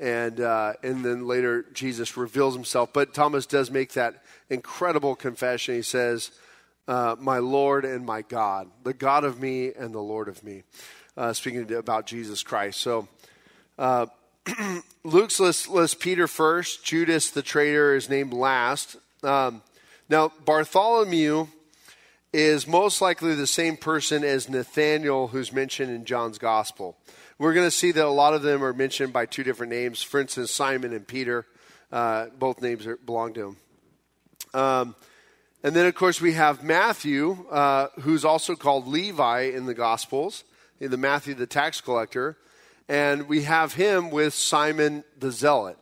[0.00, 2.92] and uh, and then later Jesus reveals himself.
[2.92, 5.74] But Thomas does make that incredible confession.
[5.76, 6.30] He says,
[6.88, 10.64] uh, "My Lord and my God, the God of me and the Lord of me,"
[11.16, 12.80] uh, speaking about Jesus Christ.
[12.80, 13.06] So.
[13.78, 14.06] Uh,
[15.04, 16.84] Luke's lists, lists Peter first.
[16.84, 18.96] Judas, the traitor, is named last.
[19.22, 19.62] Um,
[20.08, 21.46] now, Bartholomew
[22.32, 26.96] is most likely the same person as Nathaniel, who's mentioned in John's gospel
[27.40, 30.02] we're going to see that a lot of them are mentioned by two different names.
[30.02, 31.46] For instance, Simon and Peter,
[31.90, 33.56] uh, both names are, belong to him.
[34.52, 34.94] Um,
[35.64, 40.44] and then, of course, we have Matthew, uh, who's also called Levi in the Gospels,
[40.80, 42.36] the Matthew the tax collector.
[42.90, 45.78] And we have him with Simon the Zealot.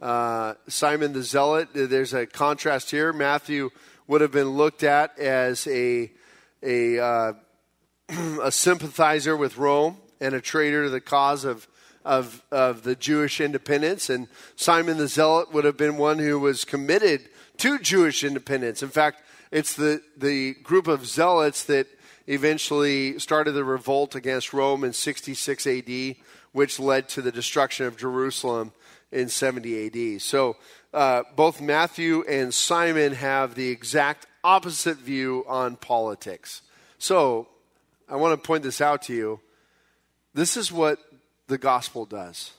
[0.00, 3.12] Uh, Simon the Zealot, there's a contrast here.
[3.12, 3.68] Matthew
[4.06, 6.10] would have been looked at as a,
[6.62, 7.32] a, uh,
[8.42, 11.68] a sympathizer with Rome and a traitor to the cause of,
[12.04, 14.08] of, of the Jewish independence.
[14.08, 18.82] And Simon the Zealot would have been one who was committed to Jewish independence.
[18.82, 21.86] In fact, it's the, the group of zealots that
[22.26, 26.16] eventually started the revolt against Rome in 66 AD,
[26.52, 28.72] which led to the destruction of Jerusalem
[29.12, 30.22] in 70 AD.
[30.22, 30.56] So
[30.92, 36.62] uh, both Matthew and Simon have the exact opposite view on politics.
[36.98, 37.48] So
[38.08, 39.40] I want to point this out to you.
[40.34, 40.98] This is what
[41.46, 42.52] the gospel does.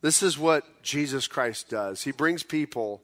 [0.00, 2.02] This is what Jesus Christ does.
[2.02, 3.00] He brings people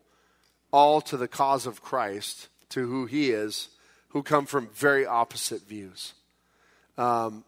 [0.73, 3.69] all to the cause of Christ, to who he is,
[4.09, 6.15] who come from very opposite views.
[6.97, 7.45] Um,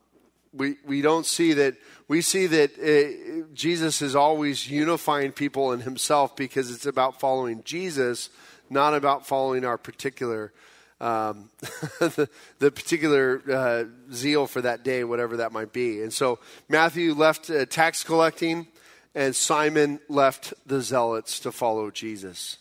[0.52, 1.76] we, we don't see that,
[2.09, 7.62] we see that uh, Jesus is always unifying people in himself because it's about following
[7.64, 8.30] Jesus,
[8.68, 10.52] not about following our particular
[11.01, 11.51] um,
[11.99, 16.03] the, the, particular uh, zeal for that day, whatever that might be.
[16.03, 18.67] And so Matthew left uh, tax collecting,
[19.15, 22.59] and Simon left the zealots to follow Jesus.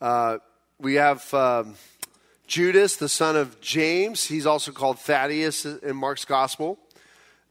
[0.00, 0.38] Uh,
[0.80, 1.76] we have um,
[2.46, 4.24] Judas, the son of James.
[4.24, 6.78] He's also called Thaddeus in Mark's gospel.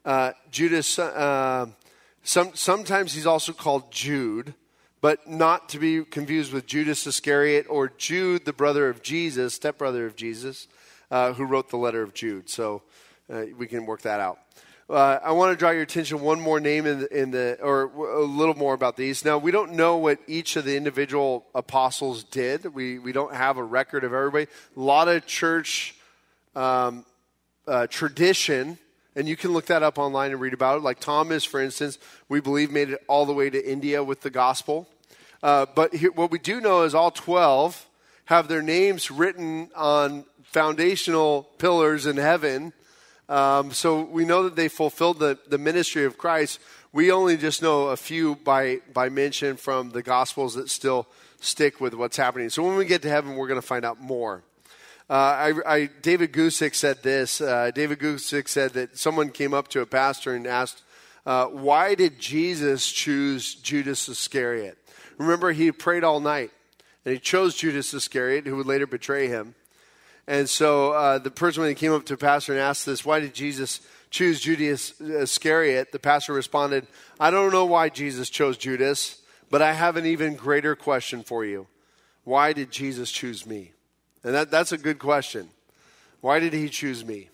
[0.04, 1.66] Uh, Judas, uh,
[2.22, 4.54] some, sometimes he's also called Jude
[5.00, 10.06] but not to be confused with Judas Iscariot or Jude, the brother of Jesus, stepbrother
[10.06, 10.68] of Jesus,
[11.10, 12.48] uh, who wrote the letter of Jude.
[12.48, 12.82] So
[13.32, 14.38] uh, we can work that out.
[14.90, 17.84] Uh, I want to draw your attention one more name in the, in the, or
[17.84, 19.24] a little more about these.
[19.24, 22.74] Now we don't know what each of the individual apostles did.
[22.74, 24.48] We we don't have a record of everybody.
[24.76, 25.94] A lot of church
[26.56, 27.06] um,
[27.68, 28.78] uh, tradition,
[29.16, 30.82] and you can look that up online and read about it.
[30.82, 34.30] Like Thomas, for instance, we believe made it all the way to India with the
[34.30, 34.88] gospel.
[35.42, 37.86] Uh, but here, what we do know is all 12
[38.26, 42.72] have their names written on foundational pillars in heaven.
[43.28, 46.60] Um, so we know that they fulfilled the, the ministry of Christ.
[46.92, 51.06] We only just know a few by, by mention from the Gospels that still
[51.40, 52.50] stick with what's happening.
[52.50, 54.42] So when we get to heaven, we're going to find out more.
[55.10, 55.12] Uh,
[55.66, 57.40] I, I, David Guzik said this.
[57.40, 60.82] Uh, David Guzik said that someone came up to a pastor and asked,
[61.26, 64.78] uh, Why did Jesus choose Judas Iscariot?
[65.18, 66.52] Remember, he prayed all night,
[67.04, 69.56] and he chose Judas Iscariot, who would later betray him.
[70.28, 73.04] And so uh, the person, when he came up to the pastor and asked this,
[73.04, 75.90] Why did Jesus choose Judas Iscariot?
[75.90, 76.86] The pastor responded,
[77.18, 79.20] I don't know why Jesus chose Judas,
[79.50, 81.66] but I have an even greater question for you.
[82.22, 83.72] Why did Jesus choose me?
[84.24, 85.48] And that, that's a good question.
[86.20, 87.30] Why did he choose me?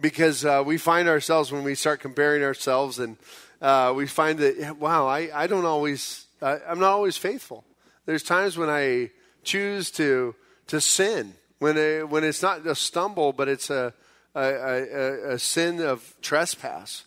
[0.00, 3.16] Because uh, we find ourselves when we start comparing ourselves and
[3.60, 7.64] uh, we find that, wow, I, I don't always, uh, I'm not always faithful.
[8.06, 9.10] There's times when I
[9.44, 10.34] choose to,
[10.68, 13.94] to sin, when, it, when it's not a stumble, but it's a,
[14.34, 17.04] a, a, a sin of trespass.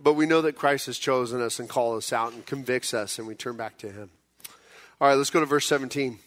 [0.00, 3.18] But we know that Christ has chosen us and called us out and convicts us,
[3.18, 4.10] and we turn back to him.
[5.00, 6.20] All right, let's go to verse 17.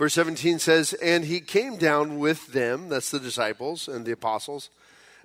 [0.00, 4.70] Verse 17 says, And he came down with them, that's the disciples and the apostles,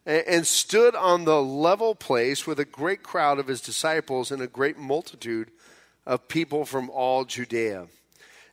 [0.06, 4.48] and stood on the level place with a great crowd of his disciples and a
[4.48, 5.50] great multitude
[6.06, 7.88] of people from all Judea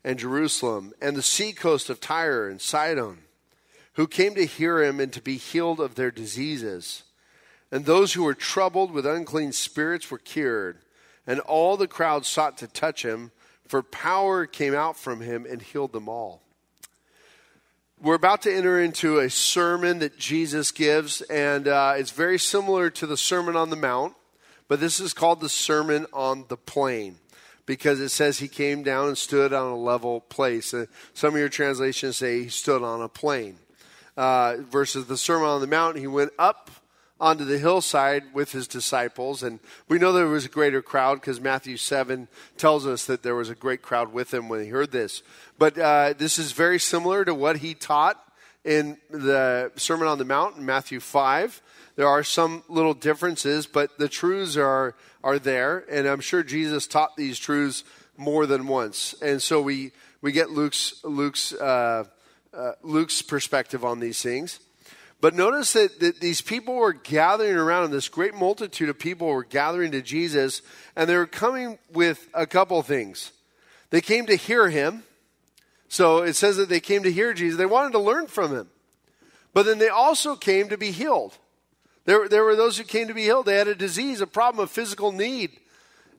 [0.04, 3.24] and Jerusalem and the seacoast of Tyre and Sidon,
[3.94, 7.02] who came to hear him and to be healed of their diseases.
[7.72, 10.78] And those who were troubled with unclean spirits were cured,
[11.26, 13.32] and all the crowd sought to touch him
[13.72, 16.42] for power came out from him and healed them all.
[17.98, 22.90] We're about to enter into a sermon that Jesus gives, and uh, it's very similar
[22.90, 24.12] to the Sermon on the Mount,
[24.68, 27.16] but this is called the Sermon on the Plain
[27.64, 30.74] because it says he came down and stood on a level place.
[30.74, 33.56] Uh, some of your translations say he stood on a plain.
[34.18, 36.70] Uh, versus the Sermon on the Mount, he went up
[37.22, 39.44] onto the hillside with his disciples.
[39.44, 43.36] And we know there was a greater crowd because Matthew 7 tells us that there
[43.36, 45.22] was a great crowd with him when he heard this.
[45.56, 48.20] But uh, this is very similar to what he taught
[48.64, 51.62] in the Sermon on the Mount in Matthew 5.
[51.94, 55.84] There are some little differences, but the truths are, are there.
[55.88, 57.84] And I'm sure Jesus taught these truths
[58.16, 59.14] more than once.
[59.22, 62.02] And so we, we get Luke's, Luke's, uh,
[62.52, 64.58] uh, Luke's perspective on these things.
[65.22, 69.28] But notice that, that these people were gathering around, and this great multitude of people
[69.28, 70.62] were gathering to Jesus,
[70.96, 73.30] and they were coming with a couple things.
[73.90, 75.04] They came to hear him.
[75.86, 77.56] So it says that they came to hear Jesus.
[77.56, 78.68] They wanted to learn from him.
[79.54, 81.38] But then they also came to be healed.
[82.04, 83.46] There, there were those who came to be healed.
[83.46, 85.52] They had a disease, a problem, a physical need.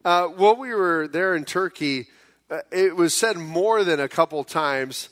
[0.05, 2.07] Uh, while we were there in Turkey,
[2.49, 5.09] uh, it was said more than a couple times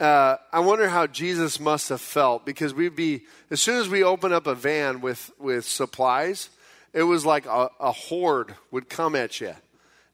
[0.00, 4.02] uh, I wonder how Jesus must have felt because we'd be, as soon as we
[4.02, 6.50] open up a van with, with supplies,
[6.92, 9.54] it was like a, a horde would come at you.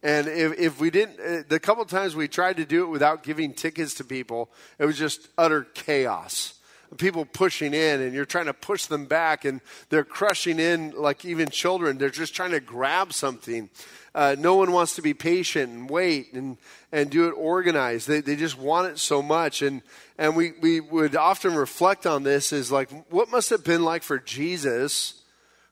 [0.03, 3.23] And if, if we didn't, uh, the couple times we tried to do it without
[3.23, 6.55] giving tickets to people, it was just utter chaos.
[6.97, 11.25] People pushing in, and you're trying to push them back, and they're crushing in like
[11.25, 11.99] even children.
[11.99, 13.71] They're just trying to grab something.
[14.15, 16.57] Uh, no one wants to be patient and wait and,
[16.91, 18.09] and do it organized.
[18.09, 19.63] They, they just want it so much.
[19.63, 19.83] And,
[20.19, 23.85] and we, we would often reflect on this is like, what must it have been
[23.85, 25.23] like for Jesus,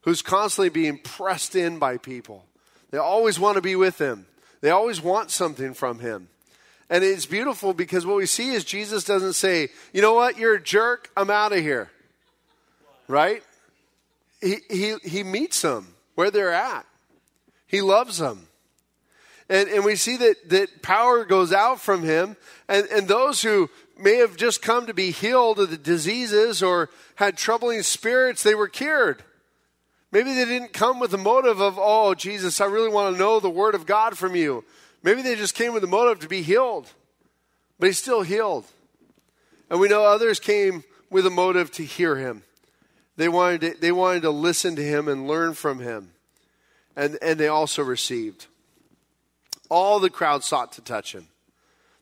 [0.03, 2.45] who's constantly being pressed in by people?
[2.91, 4.27] They always want to be with him,
[4.61, 6.29] they always want something from him.
[6.91, 10.55] And it's beautiful because what we see is Jesus doesn't say, you know what, you're
[10.55, 11.91] a jerk, I'm out of here.
[13.09, 13.43] Right?
[14.41, 16.87] He, he, he meets them where they're at.
[17.69, 18.49] He loves them.
[19.49, 22.37] And, and we see that, that power goes out from him.
[22.67, 26.91] And, and those who may have just come to be healed of the diseases or
[27.17, 29.23] had troubling spirits, they were cured.
[30.11, 33.39] Maybe they didn't come with the motive of, oh, Jesus, I really want to know
[33.39, 34.65] the word of God from you.
[35.03, 36.91] Maybe they just came with the motive to be healed.
[37.79, 38.65] But he's still healed.
[39.69, 42.43] And we know others came with a motive to hear him.
[43.17, 46.13] They wanted to, they wanted to listen to him and learn from him
[46.99, 48.47] and, and they also received.
[49.71, 51.29] All the crowd sought to touch him.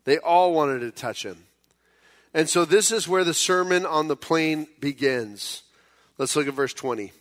[0.05, 1.45] They all wanted to touch him.
[2.33, 5.63] And so this is where the sermon on the plain begins.
[6.17, 7.13] Let's look at verse 20.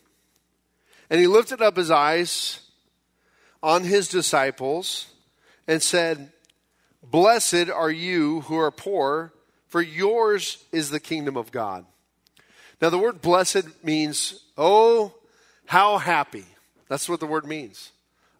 [1.09, 2.61] And he lifted up his eyes
[3.61, 5.07] on his disciples
[5.67, 6.31] and said,
[7.03, 9.33] Blessed are you who are poor,
[9.67, 11.85] for yours is the kingdom of God.
[12.81, 15.13] Now, the word blessed means, oh,
[15.65, 16.45] how happy.
[16.87, 17.91] That's what the word means.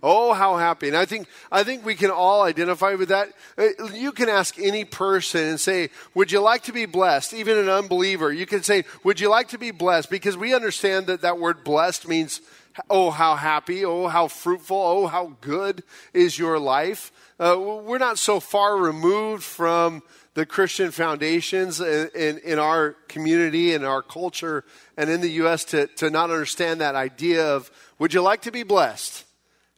[0.03, 0.87] Oh, how happy.
[0.87, 3.29] And I think, I think we can all identify with that.
[3.57, 7.33] Uh, you can ask any person and say, Would you like to be blessed?
[7.33, 8.31] Even an unbeliever.
[8.31, 10.11] You can say, Would you like to be blessed?
[10.11, 12.41] Because we understand that that word blessed means,
[12.87, 13.83] Oh, how happy.
[13.83, 14.77] Oh, how fruitful.
[14.77, 15.81] Oh, how good
[16.13, 17.11] is your life.
[17.39, 20.03] Uh, we're not so far removed from
[20.35, 24.65] the Christian foundations in, in, in, our community and our culture
[24.97, 25.63] and in the U.S.
[25.65, 29.23] To, to not understand that idea of, would you like to be blessed?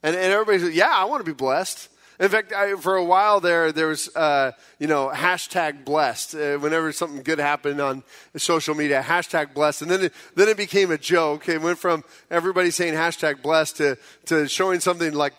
[0.03, 1.89] And, and everybody said, yeah, I want to be blessed.
[2.19, 6.33] In fact, I, for a while there, there was, uh, you know, hashtag blessed.
[6.33, 8.03] Uh, whenever something good happened on
[8.35, 9.83] social media, hashtag blessed.
[9.83, 11.47] And then it, then it became a joke.
[11.47, 15.33] It went from everybody saying hashtag blessed to, to showing something like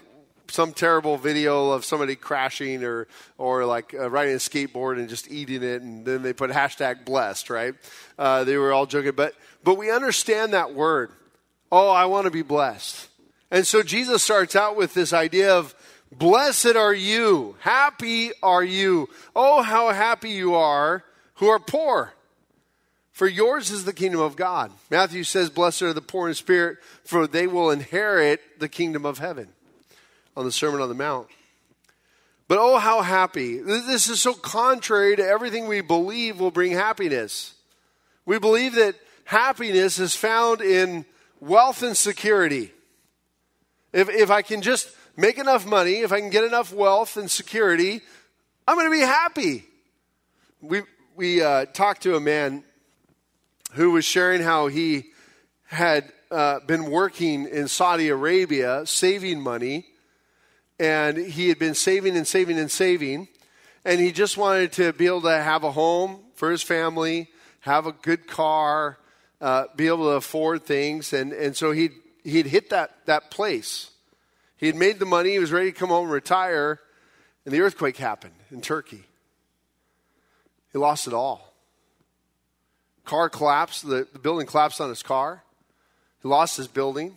[0.51, 5.31] some terrible video of somebody crashing or or like uh, riding a skateboard and just
[5.31, 7.75] eating it, and then they put hashtag blessed, right?
[8.19, 9.35] Uh, they were all joking, but
[9.65, 11.11] but we understand that word.
[11.71, 13.09] Oh, I want to be blessed,
[13.51, 15.75] and so Jesus starts out with this idea of
[16.11, 19.09] blessed are you, happy are you.
[19.37, 22.13] Oh, how happy you are who are poor.
[23.13, 24.71] For yours is the kingdom of God.
[24.91, 29.19] Matthew says, Blessed are the poor in spirit, for they will inherit the kingdom of
[29.19, 29.49] heaven
[30.39, 31.27] on the Sermon on the Mount.
[32.47, 33.59] But oh, how happy.
[33.59, 37.55] This is so contrary to everything we believe will bring happiness.
[38.25, 41.05] We believe that happiness is found in
[41.41, 42.71] wealth and security.
[43.93, 47.29] If, if I can just make enough money, if I can get enough wealth and
[47.29, 48.01] security,
[48.69, 49.65] I'm going to be happy.
[50.61, 50.83] We,
[51.17, 52.63] we uh, talked to a man
[53.73, 55.07] who was sharing how he
[55.65, 59.87] had uh, been working in Saudi Arabia, saving money
[60.79, 63.29] and he had been saving and saving and saving,
[63.85, 67.29] and he just wanted to be able to have a home for his family,
[67.61, 68.99] have a good car,
[69.41, 71.93] uh, be able to afford things, and, and so he'd,
[72.25, 73.91] he'd hit that, that place.
[74.57, 76.81] He had made the money, he was ready to come home and retire,
[77.45, 79.05] and the earthquake happened in Turkey.
[80.73, 81.53] He lost it all.
[83.05, 85.43] Car collapsed, the, the building collapsed on his car.
[86.23, 87.17] He lost his building.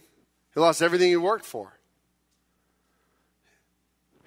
[0.53, 1.74] He lost everything he worked for.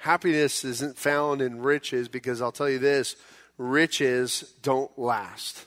[0.05, 3.16] Happiness isn't found in riches because I'll tell you this
[3.57, 5.64] riches don't last.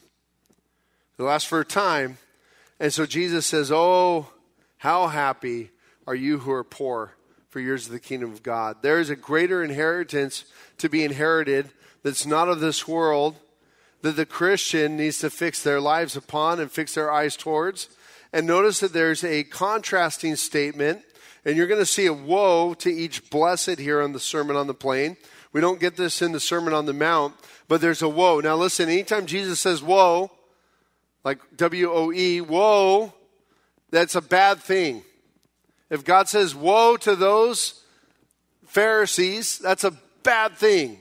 [1.18, 2.20] They last for a time.
[2.80, 4.28] And so Jesus says, Oh,
[4.78, 5.72] how happy
[6.06, 7.14] are you who are poor,
[7.50, 8.84] for yours is the kingdom of God.
[8.84, 10.46] There is a greater inheritance
[10.78, 11.72] to be inherited
[12.04, 13.38] that's not of this world,
[14.04, 17.90] that the Christian needs to fix their lives upon and fix their eyes towards.
[18.32, 21.02] And notice that there's a contrasting statement
[21.48, 24.68] and you're going to see a woe to each blessed here on the Sermon on
[24.68, 25.16] the Plain.
[25.54, 27.36] We don't get this in the Sermon on the Mount,
[27.70, 28.42] but there's a woe.
[28.42, 30.30] Now, listen, anytime Jesus says woe,
[31.24, 33.14] like W O E, woe,
[33.92, 35.04] that's a bad thing.
[35.90, 37.82] If God says woe to those
[38.66, 39.92] Pharisees, that's a
[40.24, 41.00] bad thing.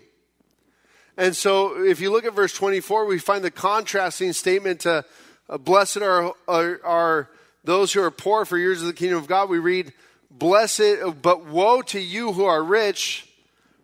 [1.17, 5.05] And so, if you look at verse 24, we find the contrasting statement to
[5.49, 7.31] uh, blessed are, are, are,
[7.65, 9.49] those who are poor, for years of the kingdom of God.
[9.49, 9.93] We read,
[10.39, 13.29] Blessed, but woe to you who are rich,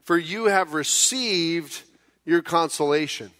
[0.05, 1.83] for you have received
[2.25, 3.31] your consolation.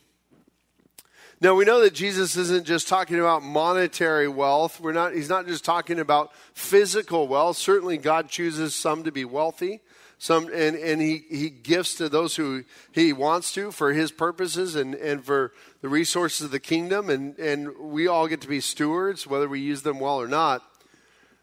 [1.41, 4.81] Now we know that Jesus isn't just talking about monetary wealth.
[4.81, 7.57] We're not, he's not just talking about physical wealth.
[7.57, 9.81] Certainly God chooses some to be wealthy.
[10.19, 14.77] Some, and, and he, he gifts to those who he wants to for his purposes
[14.77, 17.11] and, and for the resources of the kingdom.
[17.11, 20.63] And, and we all get to be stewards, whether we use them well or not.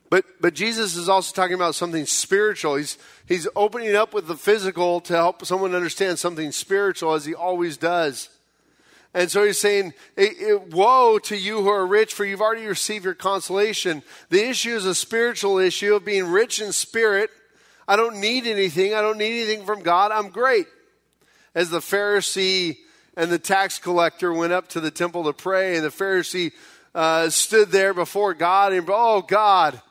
[0.09, 2.75] But, but Jesus is also talking about something spiritual.
[2.75, 2.97] He's,
[3.27, 7.77] he's opening up with the physical to help someone understand something spiritual, as he always
[7.77, 8.29] does.
[9.13, 9.93] And so he's saying,
[10.71, 14.03] Woe to you who are rich, for you've already received your consolation.
[14.29, 17.29] The issue is a spiritual issue of being rich in spirit.
[17.87, 18.93] I don't need anything.
[18.93, 20.11] I don't need anything from God.
[20.11, 20.67] I'm great.
[21.55, 22.77] As the Pharisee
[23.17, 26.51] and the tax collector went up to the temple to pray, and the Pharisee
[26.93, 29.81] uh, stood there before God and, oh, God,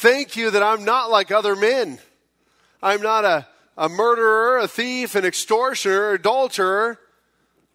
[0.00, 1.98] Thank you that I'm not like other men.
[2.82, 3.46] I'm not a,
[3.76, 6.98] a murderer, a thief, an extortioner, adulterer,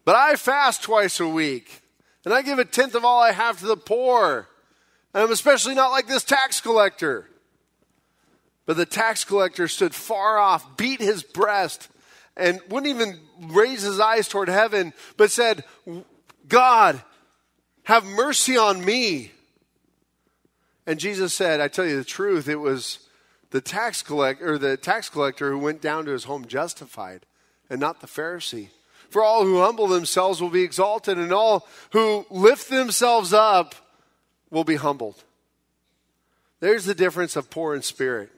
[0.06, 1.84] but I fast twice a week.
[2.26, 4.48] And I give a tenth of all I have to the poor.
[5.14, 7.30] And I'm especially not like this tax collector.
[8.66, 11.90] But the tax collector stood far off, beat his breast,
[12.36, 15.64] and wouldn't even raise his eyes toward heaven, but said,
[16.48, 17.04] God,
[17.84, 19.32] have mercy on me,
[20.88, 23.00] and Jesus said, I tell you the truth, it was
[23.52, 27.26] the tax collector or the tax collector who went down to his home justified
[27.70, 28.70] and not the Pharisee.
[29.10, 33.76] For all who humble themselves will be exalted, and all who lift themselves up
[34.50, 35.24] will be humbled.
[36.60, 38.30] There's the difference of poor in spirit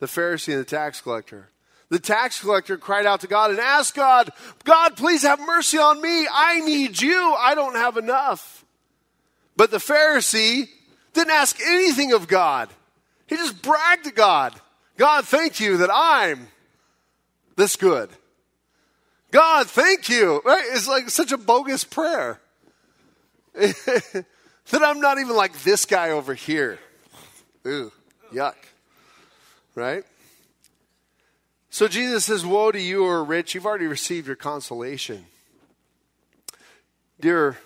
[0.00, 1.48] the Pharisee and the tax collector.
[1.88, 4.30] The tax collector cried out to God and asked God,
[4.64, 6.28] God, please have mercy on me.
[6.30, 7.34] I need you.
[7.36, 8.64] I don't have enough.
[9.56, 10.68] But the Pharisee
[11.12, 12.68] didn't ask anything of God.
[13.26, 14.54] He just bragged to God.
[14.96, 16.48] God, thank you that I'm
[17.56, 18.10] this good.
[19.30, 20.40] God, thank you.
[20.44, 20.64] Right?
[20.72, 22.40] It's like such a bogus prayer.
[23.54, 24.24] that
[24.72, 26.78] I'm not even like this guy over here.
[27.66, 27.92] Ooh,
[28.32, 28.54] yuck.
[29.74, 30.04] Right?
[31.70, 35.26] So Jesus says, Woe to you who are rich, you've already received your consolation.
[37.20, 37.58] Dear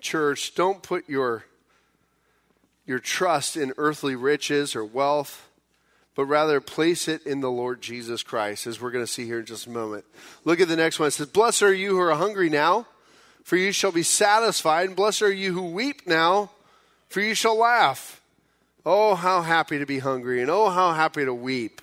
[0.00, 1.44] church, don't put your,
[2.86, 5.48] your trust in earthly riches or wealth,
[6.14, 9.40] but rather place it in the Lord Jesus Christ, as we're going to see here
[9.40, 10.04] in just a moment.
[10.44, 11.08] Look at the next one.
[11.08, 12.86] It says, Blessed are you who are hungry now,
[13.44, 16.50] for you shall be satisfied, and blessed are you who weep now,
[17.08, 18.20] for you shall laugh.
[18.84, 21.80] Oh, how happy to be hungry, and oh, how happy to weep.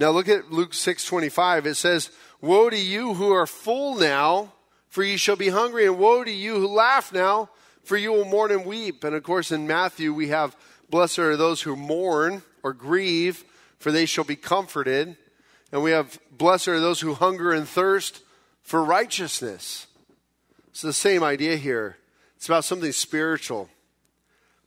[0.00, 1.66] Now look at Luke 6:25.
[1.66, 2.10] It says,
[2.40, 4.52] "Woe to you who are full now,
[4.88, 7.50] for you shall be hungry, and woe to you who laugh now,
[7.90, 10.56] for you will mourn and weep." And of course in Matthew we have,
[10.88, 13.44] "Blessed are those who mourn or grieve,
[13.78, 15.16] for they shall be comforted."
[15.70, 18.22] And we have, "Blessed are those who hunger and thirst
[18.62, 19.86] for righteousness."
[20.68, 21.98] It's the same idea here.
[22.36, 23.68] It's about something spiritual.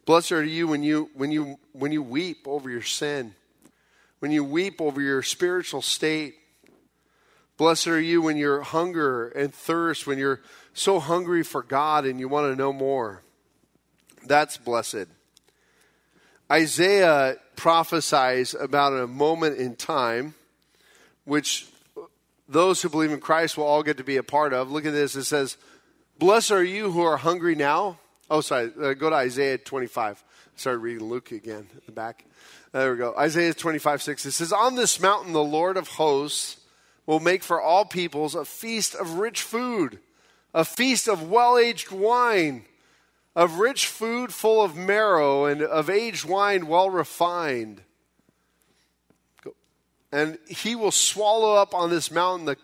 [0.05, 3.35] Blessed are you when you when you when you weep over your sin
[4.23, 6.35] when you weep over your spiritual state.
[7.57, 10.39] Blessed are you when you're hunger and thirst, when you're
[10.73, 13.23] so hungry for God and you want to know more.
[14.25, 15.07] That's blessed.
[16.51, 20.35] Isaiah prophesies about a moment in time
[21.25, 21.67] which
[22.47, 24.71] those who believe in Christ will all get to be a part of.
[24.71, 25.15] Look at this.
[25.15, 25.57] It says,
[26.19, 27.99] Blessed are you who are hungry now.
[28.29, 28.71] Oh, sorry.
[28.79, 30.23] Uh, go to Isaiah 25.
[30.25, 32.25] I started reading Luke again at the back.
[32.71, 33.15] There we go.
[33.17, 34.25] Isaiah 25, 6.
[34.25, 36.57] It says, On this mountain, the Lord of hosts
[37.05, 39.99] will make for all peoples a feast of rich food,
[40.53, 42.65] a feast of well aged wine,
[43.35, 47.81] of rich food full of marrow, and of aged wine well refined.
[50.11, 52.57] And he will swallow up on this mountain the,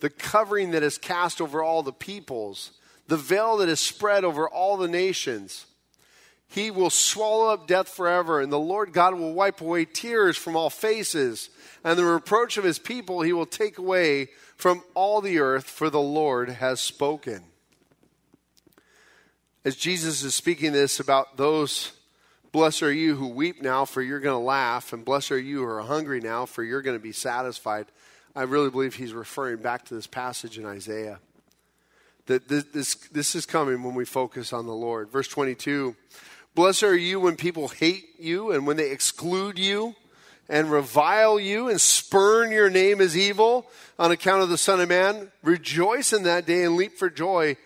[0.00, 2.72] the covering that is cast over all the peoples,
[3.08, 5.66] the veil that is spread over all the nations.
[6.48, 10.56] He will swallow up death forever, and the Lord God will wipe away tears from
[10.56, 11.50] all faces,
[11.82, 15.90] and the reproach of his people he will take away from all the earth, for
[15.90, 17.42] the Lord has spoken.
[19.64, 21.92] As Jesus is speaking this about those,
[22.52, 25.58] blessed are you who weep now, for you're going to laugh, and blessed are you
[25.58, 27.86] who are hungry now, for you're going to be satisfied.
[28.36, 31.18] I really believe he's referring back to this passage in Isaiah.
[32.26, 35.10] That this, this is coming when we focus on the Lord.
[35.10, 35.96] Verse 22
[36.54, 39.96] Blessed are you when people hate you and when they exclude you
[40.48, 43.66] and revile you and spurn your name as evil
[43.98, 45.32] on account of the Son of Man.
[45.42, 47.56] Rejoice in that day and leap for joy,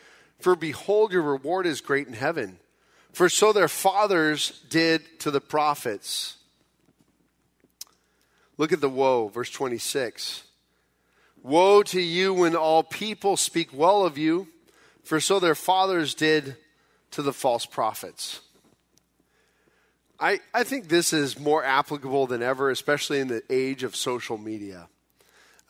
[0.41, 2.59] for behold, your reward is great in heaven.
[3.13, 6.37] For so their fathers did to the prophets.
[8.57, 10.45] Look at the woe, verse 26.
[11.43, 14.49] Woe to you when all people speak well of you,
[15.03, 16.57] for so their fathers did
[17.13, 18.41] to the false prophets.
[20.21, 24.37] I, I think this is more applicable than ever, especially in the age of social
[24.37, 24.89] media.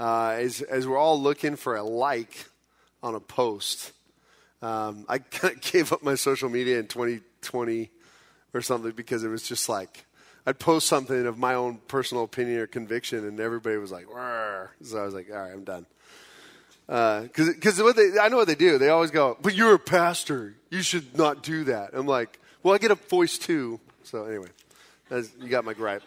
[0.01, 2.47] Uh, as, as we're all looking for a like
[3.03, 3.93] on a post.
[4.63, 7.91] Um, I kind of gave up my social media in 2020
[8.55, 10.05] or something because it was just like,
[10.47, 14.69] I'd post something of my own personal opinion or conviction, and everybody was like, Rrr.
[14.83, 15.85] so I was like, all right, I'm done.
[16.87, 18.79] Because uh, they, I know what they do.
[18.79, 20.55] They always go, but you're a pastor.
[20.71, 21.91] You should not do that.
[21.93, 23.79] I'm like, well, I get a voice too.
[24.11, 24.49] So anyway,
[25.39, 26.03] you got my gripe.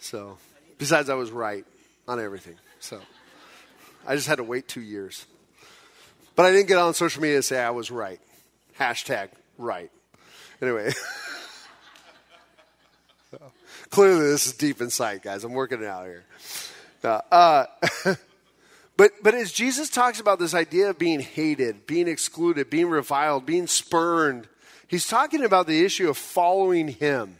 [0.00, 0.38] So,
[0.76, 1.64] besides, I was right
[2.08, 2.56] on everything.
[2.80, 3.00] So,
[4.04, 5.24] I just had to wait two years.
[6.34, 8.18] But I didn't get on social media and say I was right.
[8.76, 9.92] Hashtag right.
[10.60, 10.90] Anyway.
[13.30, 13.38] so,
[13.90, 15.44] clearly, this is deep inside, guys.
[15.44, 16.24] I'm working it out here.
[17.04, 17.66] Uh,
[18.96, 23.46] but, but as Jesus talks about this idea of being hated, being excluded, being reviled,
[23.46, 24.48] being spurned,
[24.92, 27.38] He's talking about the issue of following him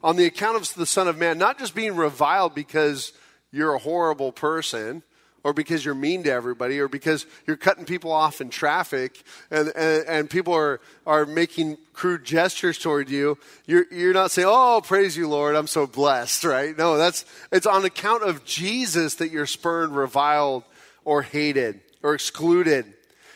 [0.00, 3.12] on the account of the Son of Man, not just being reviled because
[3.50, 5.02] you're a horrible person
[5.42, 9.72] or because you're mean to everybody or because you're cutting people off in traffic and,
[9.74, 13.38] and, and people are, are making crude gestures toward you.
[13.66, 16.78] You're, you're not saying, oh, praise you, Lord, I'm so blessed, right?
[16.78, 20.62] No, that's, it's on account of Jesus that you're spurned, reviled,
[21.04, 22.84] or hated or excluded.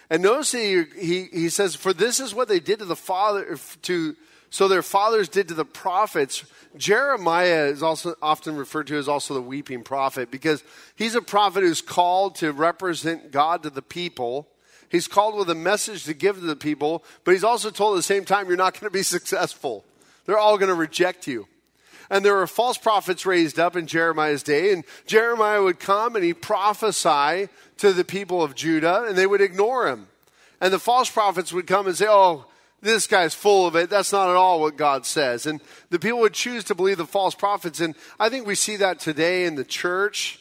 [0.09, 3.59] And notice he, he, he says, For this is what they did to the father,
[3.83, 4.17] to,
[4.51, 6.45] so their fathers did to the prophets.
[6.77, 10.63] Jeremiah is also often referred to as also the weeping prophet because
[10.95, 14.49] he's a prophet who's called to represent God to the people.
[14.89, 17.97] He's called with a message to give to the people, but he's also told at
[17.97, 19.85] the same time, you're not going to be successful.
[20.27, 21.49] They're all going to reject you.
[22.11, 26.25] And there were false prophets raised up in Jeremiah's day, and Jeremiah would come and
[26.25, 27.49] he'd prophesy
[27.79, 30.07] to the people of Judah, and they would ignore him.
[30.61, 32.47] And the false prophets would come and say, Oh,
[32.81, 33.91] this guy's full of it.
[33.91, 35.47] That's not at all what God says.
[35.47, 37.81] And the people would choose to believe the false prophets.
[37.81, 40.39] And I think we see that today in the church,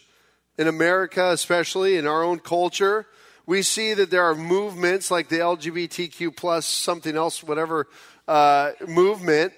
[0.57, 3.07] in America, especially in our own culture.
[3.45, 7.88] We see that there are movements like the LGBTQ plus something else, whatever
[8.28, 9.53] uh, movement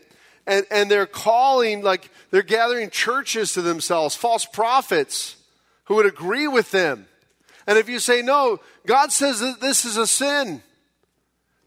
[0.47, 5.35] and, and they're calling, like, they're gathering churches to themselves, false prophets
[5.83, 7.05] who would agree with them.
[7.67, 10.63] And if you say, no, God says that this is a sin,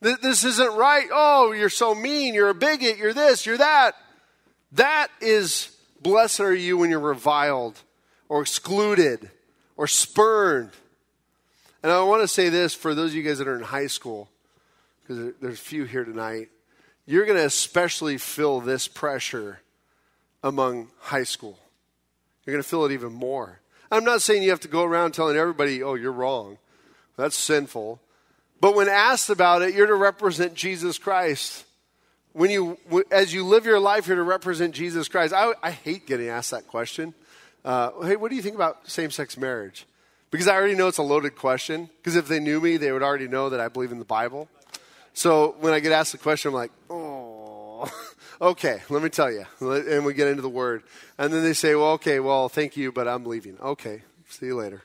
[0.01, 3.93] that this isn't right, oh, you're so mean, you're a bigot, you're this, you're that.
[4.73, 7.79] That is, blessed are you when you're reviled
[8.31, 9.31] or excluded
[9.77, 10.71] or spurned.
[11.83, 13.89] And I want to say this for those of you guys that are in high
[13.89, 14.31] school,
[15.03, 16.49] because there's a few here tonight
[17.07, 19.61] you're going to especially feel this pressure
[20.43, 21.59] among high school.
[22.45, 23.61] You're going to feel it even more.
[23.91, 26.59] I'm not saying you have to go around telling everybody, oh, you're wrong.
[27.17, 28.01] That's sinful.
[28.61, 31.65] But when asked about it, you're to represent Jesus Christ.
[32.33, 32.79] When you,
[33.11, 35.35] as you live your life, you're to represent Jesus Christ.
[35.35, 37.15] I, I hate getting asked that question.
[37.65, 39.87] Uh, hey, what do you think about same sex marriage?
[40.31, 41.91] Because I already know it's a loaded question.
[41.97, 44.49] Because if they knew me, they would already know that I believe in the Bible.
[45.15, 47.91] So when I get asked the question, I'm like, oh,
[48.41, 49.45] okay, let me tell you.
[49.61, 50.83] And we get into the word.
[51.19, 53.59] And then they say, well, okay, well, thank you, but I'm leaving.
[53.61, 54.83] Okay, see you later.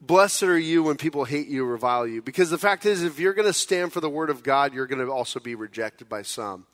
[0.00, 2.22] Blessed are you when people hate you, revile you.
[2.22, 4.86] Because the fact is, if you're going to stand for the word of God, you're
[4.86, 6.66] going to also be rejected by some.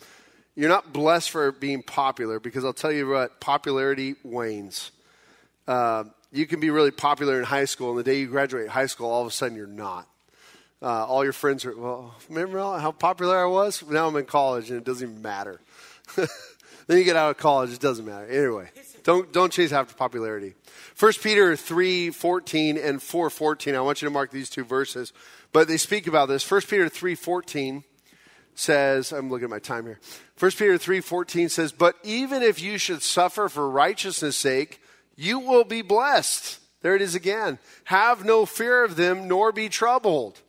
[0.56, 4.90] You're not blessed for being popular because I'll tell you what, popularity wanes.
[5.68, 8.86] Uh, you can be really popular in high school, and the day you graduate high
[8.86, 10.08] school, all of a sudden you're not.
[10.80, 13.82] Uh, all your friends are, well, remember how popular I was?
[13.82, 15.60] Now I'm in college and it doesn't even matter.
[16.16, 18.26] then you get out of college, it doesn't matter.
[18.26, 18.70] Anyway,
[19.02, 20.54] don't, don't chase after popularity.
[20.98, 23.74] 1 Peter 3 14 and 4 14.
[23.74, 25.12] I want you to mark these two verses,
[25.52, 26.48] but they speak about this.
[26.48, 27.84] 1 Peter 3 14
[28.54, 30.00] says, I'm looking at my time here.
[30.38, 34.80] 1 Peter 3 14 says, But even if you should suffer for righteousness' sake,
[35.16, 36.60] you will be blessed.
[36.82, 37.58] There it is again.
[37.84, 40.40] Have no fear of them, nor be troubled.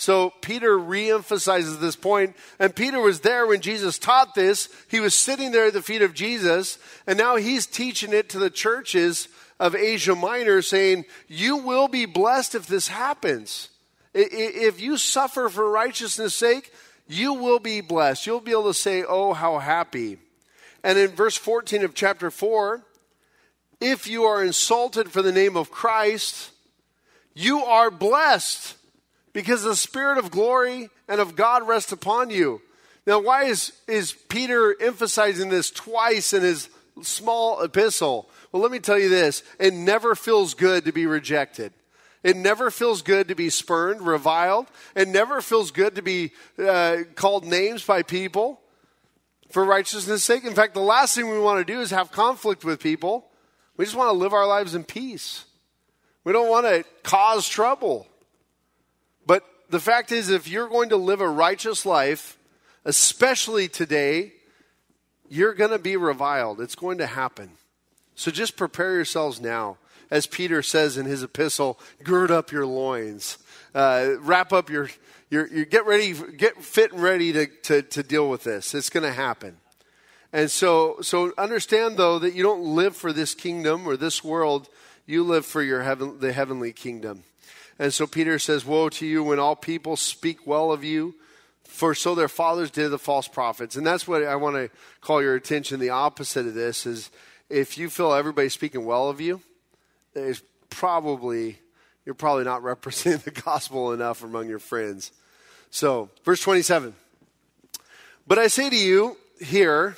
[0.00, 4.70] So Peter reemphasizes this point, and Peter was there when Jesus taught this.
[4.88, 8.38] He was sitting there at the feet of Jesus, and now he's teaching it to
[8.38, 9.28] the churches
[9.58, 13.68] of Asia Minor, saying, You will be blessed if this happens.
[14.14, 16.72] If you suffer for righteousness' sake,
[17.06, 18.26] you will be blessed.
[18.26, 20.16] You'll be able to say, Oh, how happy.
[20.82, 22.82] And in verse 14 of chapter 4,
[23.82, 26.52] if you are insulted for the name of Christ,
[27.34, 28.76] you are blessed
[29.32, 32.60] because the Spirit of glory and of God rests upon you.
[33.06, 36.68] Now, why is, is Peter emphasizing this twice in his
[37.02, 38.28] small epistle?
[38.52, 41.72] Well, let me tell you this it never feels good to be rejected.
[42.22, 44.66] It never feels good to be spurned, reviled.
[44.94, 48.60] It never feels good to be uh, called names by people
[49.50, 50.44] for righteousness' sake.
[50.44, 53.26] In fact, the last thing we want to do is have conflict with people.
[53.78, 55.46] We just want to live our lives in peace.
[56.24, 58.06] We don't want to cause trouble
[59.70, 62.38] the fact is, if you're going to live a righteous life,
[62.84, 64.32] especially today,
[65.28, 66.60] you're going to be reviled.
[66.60, 67.52] It's going to happen.
[68.14, 69.78] So just prepare yourselves now.
[70.10, 73.38] As Peter says in his epistle, gird up your loins,
[73.74, 74.90] uh, wrap up your,
[75.30, 78.74] your, your, get ready, get fit and ready to, to, to deal with this.
[78.74, 79.58] It's going to happen.
[80.32, 84.68] And so, so understand though that you don't live for this kingdom or this world.
[85.06, 87.22] You live for your heaven, the heavenly kingdom.
[87.80, 91.14] And so Peter says, Woe to you when all people speak well of you,
[91.64, 93.74] for so their fathers did the false prophets.
[93.74, 94.70] And that's what I want to
[95.00, 95.80] call your attention.
[95.80, 97.10] The opposite of this is
[97.48, 99.40] if you feel everybody speaking well of you,
[100.12, 101.58] there's probably,
[102.04, 105.10] you're probably not representing the gospel enough among your friends.
[105.70, 106.94] So, verse 27.
[108.26, 109.96] But I say to you here,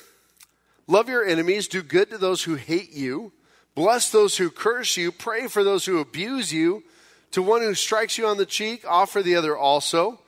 [0.87, 3.33] love your enemies, do good to those who hate you,
[3.75, 6.83] bless those who curse you, pray for those who abuse you.
[7.33, 10.19] To one who strikes you on the cheek, offer the other also.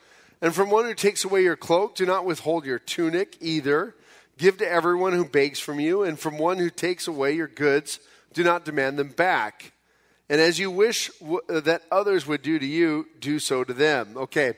[0.42, 3.94] And from one who takes away your cloak, do not withhold your tunic either.
[4.38, 8.00] Give to everyone who begs from you, and from one who takes away your goods,
[8.34, 9.72] do not demand them back.
[10.28, 13.72] And as you wish w- uh, that others would do to you, do so to
[13.72, 14.16] them.
[14.16, 14.54] Okay.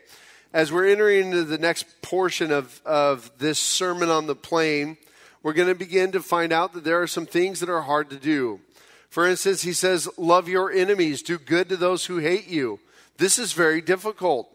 [0.52, 4.96] As we're entering into the next portion of, of this Sermon on the Plain,
[5.42, 8.08] we're going to begin to find out that there are some things that are hard
[8.08, 8.60] to do.
[9.08, 12.80] For instance, he says, Love your enemies, do good to those who hate you.
[13.16, 14.48] This is very difficult.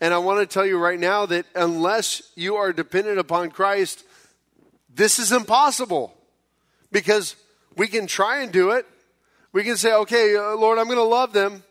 [0.00, 4.04] And I want to tell you right now that unless you are dependent upon Christ,
[4.94, 6.14] this is impossible
[6.92, 7.36] because
[7.76, 8.86] we can try and do it.
[9.52, 11.62] We can say, okay, uh, Lord, I'm going to love them,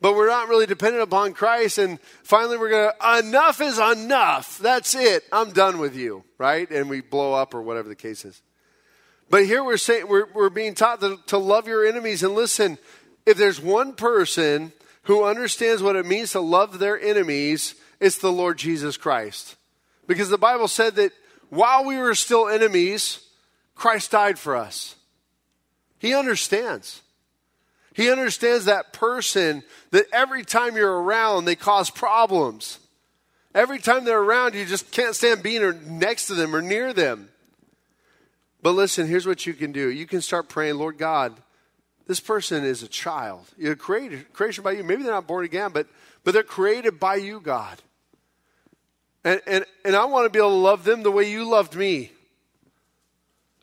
[0.00, 1.78] but we're not really dependent upon Christ.
[1.78, 4.58] And finally, we're going to, enough is enough.
[4.58, 5.24] That's it.
[5.32, 6.70] I'm done with you, right?
[6.70, 8.40] And we blow up or whatever the case is.
[9.30, 12.22] But here we're saying, we're, we're being taught to, to love your enemies.
[12.22, 12.78] And listen,
[13.26, 14.72] if there's one person
[15.02, 19.56] who understands what it means to love their enemies, it's the Lord Jesus Christ.
[20.06, 21.12] Because the Bible said that
[21.50, 23.20] while we were still enemies,
[23.74, 24.96] Christ died for us.
[25.98, 27.02] He understands.
[27.94, 32.78] He understands that person that every time you're around, they cause problems.
[33.54, 37.28] Every time they're around, you just can't stand being next to them or near them.
[38.68, 39.88] But listen, here's what you can do.
[39.88, 41.32] You can start praying, Lord God,
[42.06, 43.46] this person is a child.
[43.56, 44.84] You're created, creation by you.
[44.84, 45.86] Maybe they're not born again, but,
[46.22, 47.80] but they're created by you, God.
[49.24, 51.76] And, and, and I want to be able to love them the way you loved
[51.76, 52.12] me.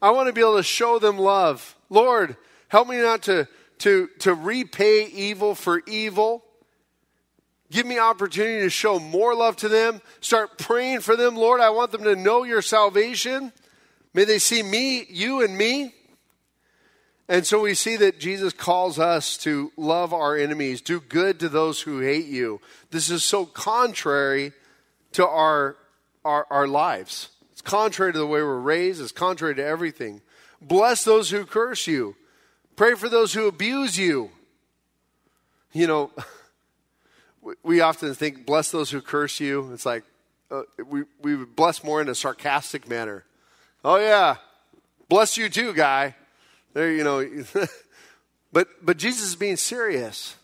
[0.01, 1.75] I want to be able to show them love.
[1.91, 2.35] Lord,
[2.69, 3.47] help me not to,
[3.81, 6.43] to, to repay evil for evil.
[7.69, 10.01] Give me opportunity to show more love to them.
[10.19, 11.35] Start praying for them.
[11.35, 13.53] Lord, I want them to know your salvation.
[14.16, 15.93] May they see me, you, and me.
[17.28, 21.49] And so we see that Jesus calls us to love our enemies, do good to
[21.49, 22.61] those who hate you.
[22.91, 24.53] This is so contrary
[25.11, 25.76] to our,
[26.24, 27.28] our, our lives.
[27.51, 30.22] It's contrary to the way we're raised, it's contrary to everything.
[30.61, 32.16] Bless those who curse you,
[32.78, 34.32] pray for those who abuse you.
[35.74, 36.11] You know,
[37.63, 39.74] we often think, bless those who curse you.
[39.74, 40.05] It's like,
[40.49, 43.26] uh, we, we bless more in a sarcastic manner.
[43.88, 44.38] Oh, yeah,
[45.09, 46.15] bless you too, guy.
[46.73, 47.23] There, you know.
[48.51, 50.36] but, but Jesus is being serious.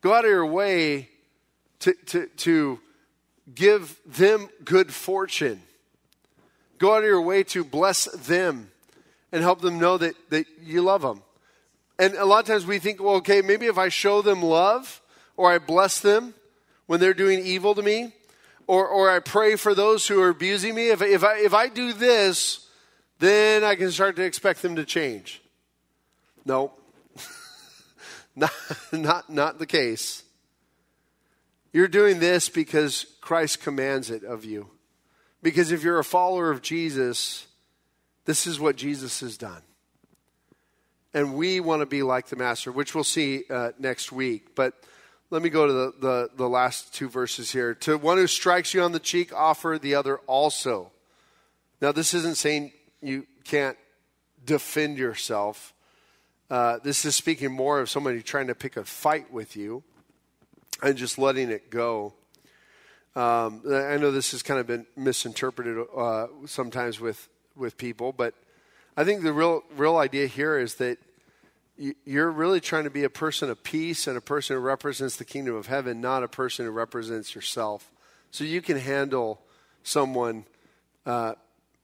[0.00, 1.08] Go out of your way
[1.78, 2.80] to, to, to
[3.54, 5.62] give them good fortune.
[6.78, 8.72] Go out of your way to bless them
[9.30, 11.22] and help them know that, that you love them.
[11.96, 15.00] And a lot of times we think, well, okay, maybe if I show them love
[15.36, 16.34] or I bless them
[16.86, 18.14] when they're doing evil to me,
[18.68, 21.68] or, or I pray for those who are abusing me, if, if, I, if I
[21.68, 22.68] do this,
[23.18, 25.40] then I can start to expect them to change.
[26.44, 26.72] No,
[28.36, 28.52] not,
[28.92, 30.22] not, not the case.
[31.72, 34.68] You're doing this because Christ commands it of you.
[35.42, 37.46] Because if you're a follower of Jesus,
[38.26, 39.62] this is what Jesus has done.
[41.14, 44.54] And we want to be like the Master, which we'll see uh, next week.
[44.54, 44.74] But
[45.30, 47.74] let me go to the, the, the last two verses here.
[47.74, 50.90] To one who strikes you on the cheek, offer the other also.
[51.80, 52.72] Now, this isn't saying
[53.02, 53.76] you can't
[54.44, 55.74] defend yourself.
[56.50, 59.82] Uh, this is speaking more of somebody trying to pick a fight with you
[60.82, 62.14] and just letting it go.
[63.14, 68.34] Um, I know this has kind of been misinterpreted uh, sometimes with, with people, but
[68.96, 70.98] I think the real real idea here is that
[72.04, 75.24] you're really trying to be a person of peace and a person who represents the
[75.24, 77.90] kingdom of heaven, not a person who represents yourself.
[78.30, 79.40] So you can handle
[79.82, 80.44] someone
[81.06, 81.34] uh,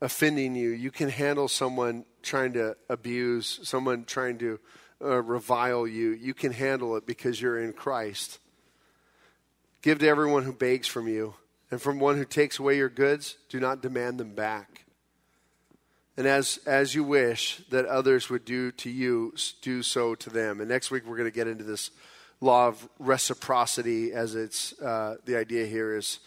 [0.00, 0.70] offending you.
[0.70, 4.58] You can handle someone trying to abuse, someone trying to
[5.00, 6.10] uh, revile you.
[6.10, 8.38] You can handle it because you're in Christ.
[9.82, 11.34] Give to everyone who begs from you,
[11.70, 14.83] and from one who takes away your goods, do not demand them back.
[16.16, 20.60] And as, as you wish that others would do to you, do so to them.
[20.60, 21.90] And next week we're going to get into this
[22.40, 26.20] law of reciprocity as it's uh, the idea here is.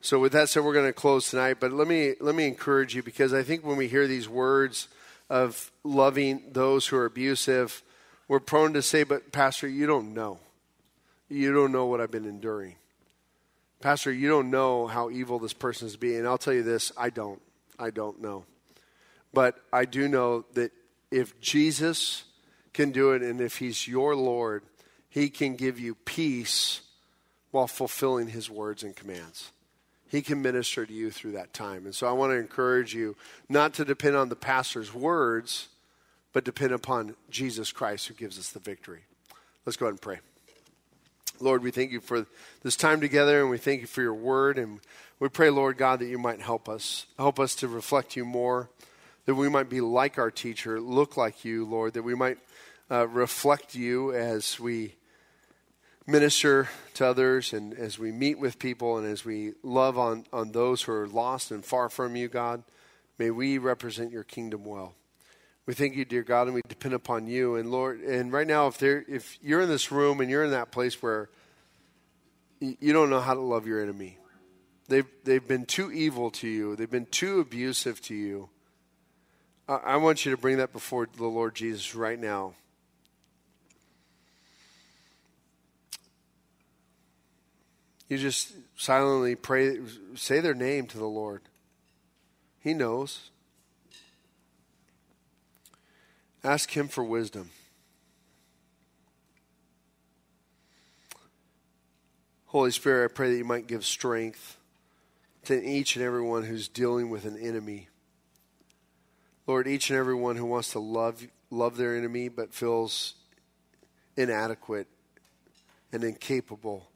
[0.00, 1.58] So with that said, we're going to close tonight.
[1.60, 4.88] But let me let me encourage you because I think when we hear these words
[5.28, 7.82] of loving those who are abusive,
[8.28, 10.38] we're prone to say, "But Pastor, you don't know.
[11.28, 12.76] You don't know what I've been enduring."
[13.80, 16.26] Pastor, you don't know how evil this person is being.
[16.26, 17.40] I'll tell you this I don't.
[17.78, 18.44] I don't know.
[19.34, 20.72] But I do know that
[21.10, 22.24] if Jesus
[22.72, 24.62] can do it and if he's your Lord,
[25.08, 26.80] he can give you peace
[27.50, 29.52] while fulfilling his words and commands.
[30.08, 31.86] He can minister to you through that time.
[31.86, 33.16] And so I want to encourage you
[33.48, 35.68] not to depend on the pastor's words,
[36.32, 39.02] but depend upon Jesus Christ who gives us the victory.
[39.64, 40.18] Let's go ahead and pray.
[41.40, 42.26] Lord, we thank you for
[42.62, 44.58] this time together and we thank you for your word.
[44.58, 44.80] And
[45.18, 47.06] we pray, Lord God, that you might help us.
[47.18, 48.68] Help us to reflect you more,
[49.26, 52.38] that we might be like our teacher, look like you, Lord, that we might
[52.90, 54.94] uh, reflect you as we
[56.06, 60.52] minister to others and as we meet with people and as we love on, on
[60.52, 62.62] those who are lost and far from you, God.
[63.18, 64.94] May we represent your kingdom well.
[65.66, 67.56] We thank you, dear God, and we depend upon you.
[67.56, 70.50] And Lord, and right now, if there, if you're in this room and you're in
[70.50, 71.30] that place where
[72.60, 74.18] you don't know how to love your enemy,
[74.88, 78.50] they've they've been too evil to you, they've been too abusive to you.
[79.66, 82.52] I, want you to bring that before the Lord Jesus right now.
[88.08, 89.78] You just silently pray,
[90.14, 91.40] say their name to the Lord.
[92.60, 93.30] He knows.
[96.42, 97.50] Ask Him for wisdom.
[102.46, 104.58] Holy Spirit, I pray that you might give strength
[105.46, 107.88] to each and everyone who's dealing with an enemy.
[109.46, 113.14] Lord, each and everyone who wants to love love their enemy but feels
[114.16, 114.88] inadequate
[115.92, 116.88] and incapable.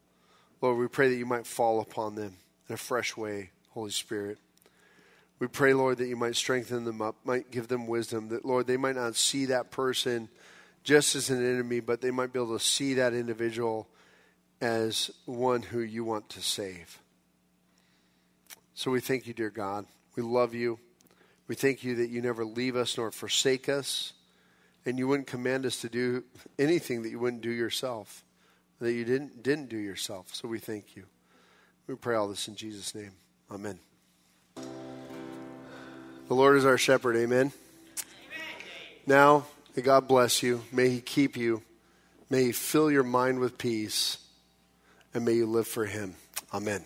[0.61, 2.37] Lord, we pray that you might fall upon them
[2.69, 4.39] in a fresh way, Holy Spirit.
[5.39, 8.67] We pray, Lord, that you might strengthen them up, might give them wisdom, that, Lord,
[8.67, 10.29] they might not see that person
[10.83, 13.89] just as an enemy, but they might be able to see that individual
[14.61, 16.99] as one who you want to save.
[18.75, 19.87] So we thank you, dear God.
[20.17, 20.81] We love you.
[21.49, 24.13] We thank you that you never leave us nor forsake us,
[24.85, 26.23] and you wouldn't command us to do
[26.59, 28.23] anything that you wouldn't do yourself,
[28.81, 30.35] that you didn't, didn't do yourself.
[30.35, 31.05] So we thank you.
[31.87, 33.13] We pray all this in Jesus' name.
[33.51, 33.79] Amen.
[34.57, 37.17] The Lord is our shepherd.
[37.17, 37.53] Amen.
[39.07, 40.63] Now, may God bless you.
[40.71, 41.63] May He keep you.
[42.29, 44.19] May He fill your mind with peace.
[45.15, 46.15] And may you live for Him.
[46.53, 46.85] Amen.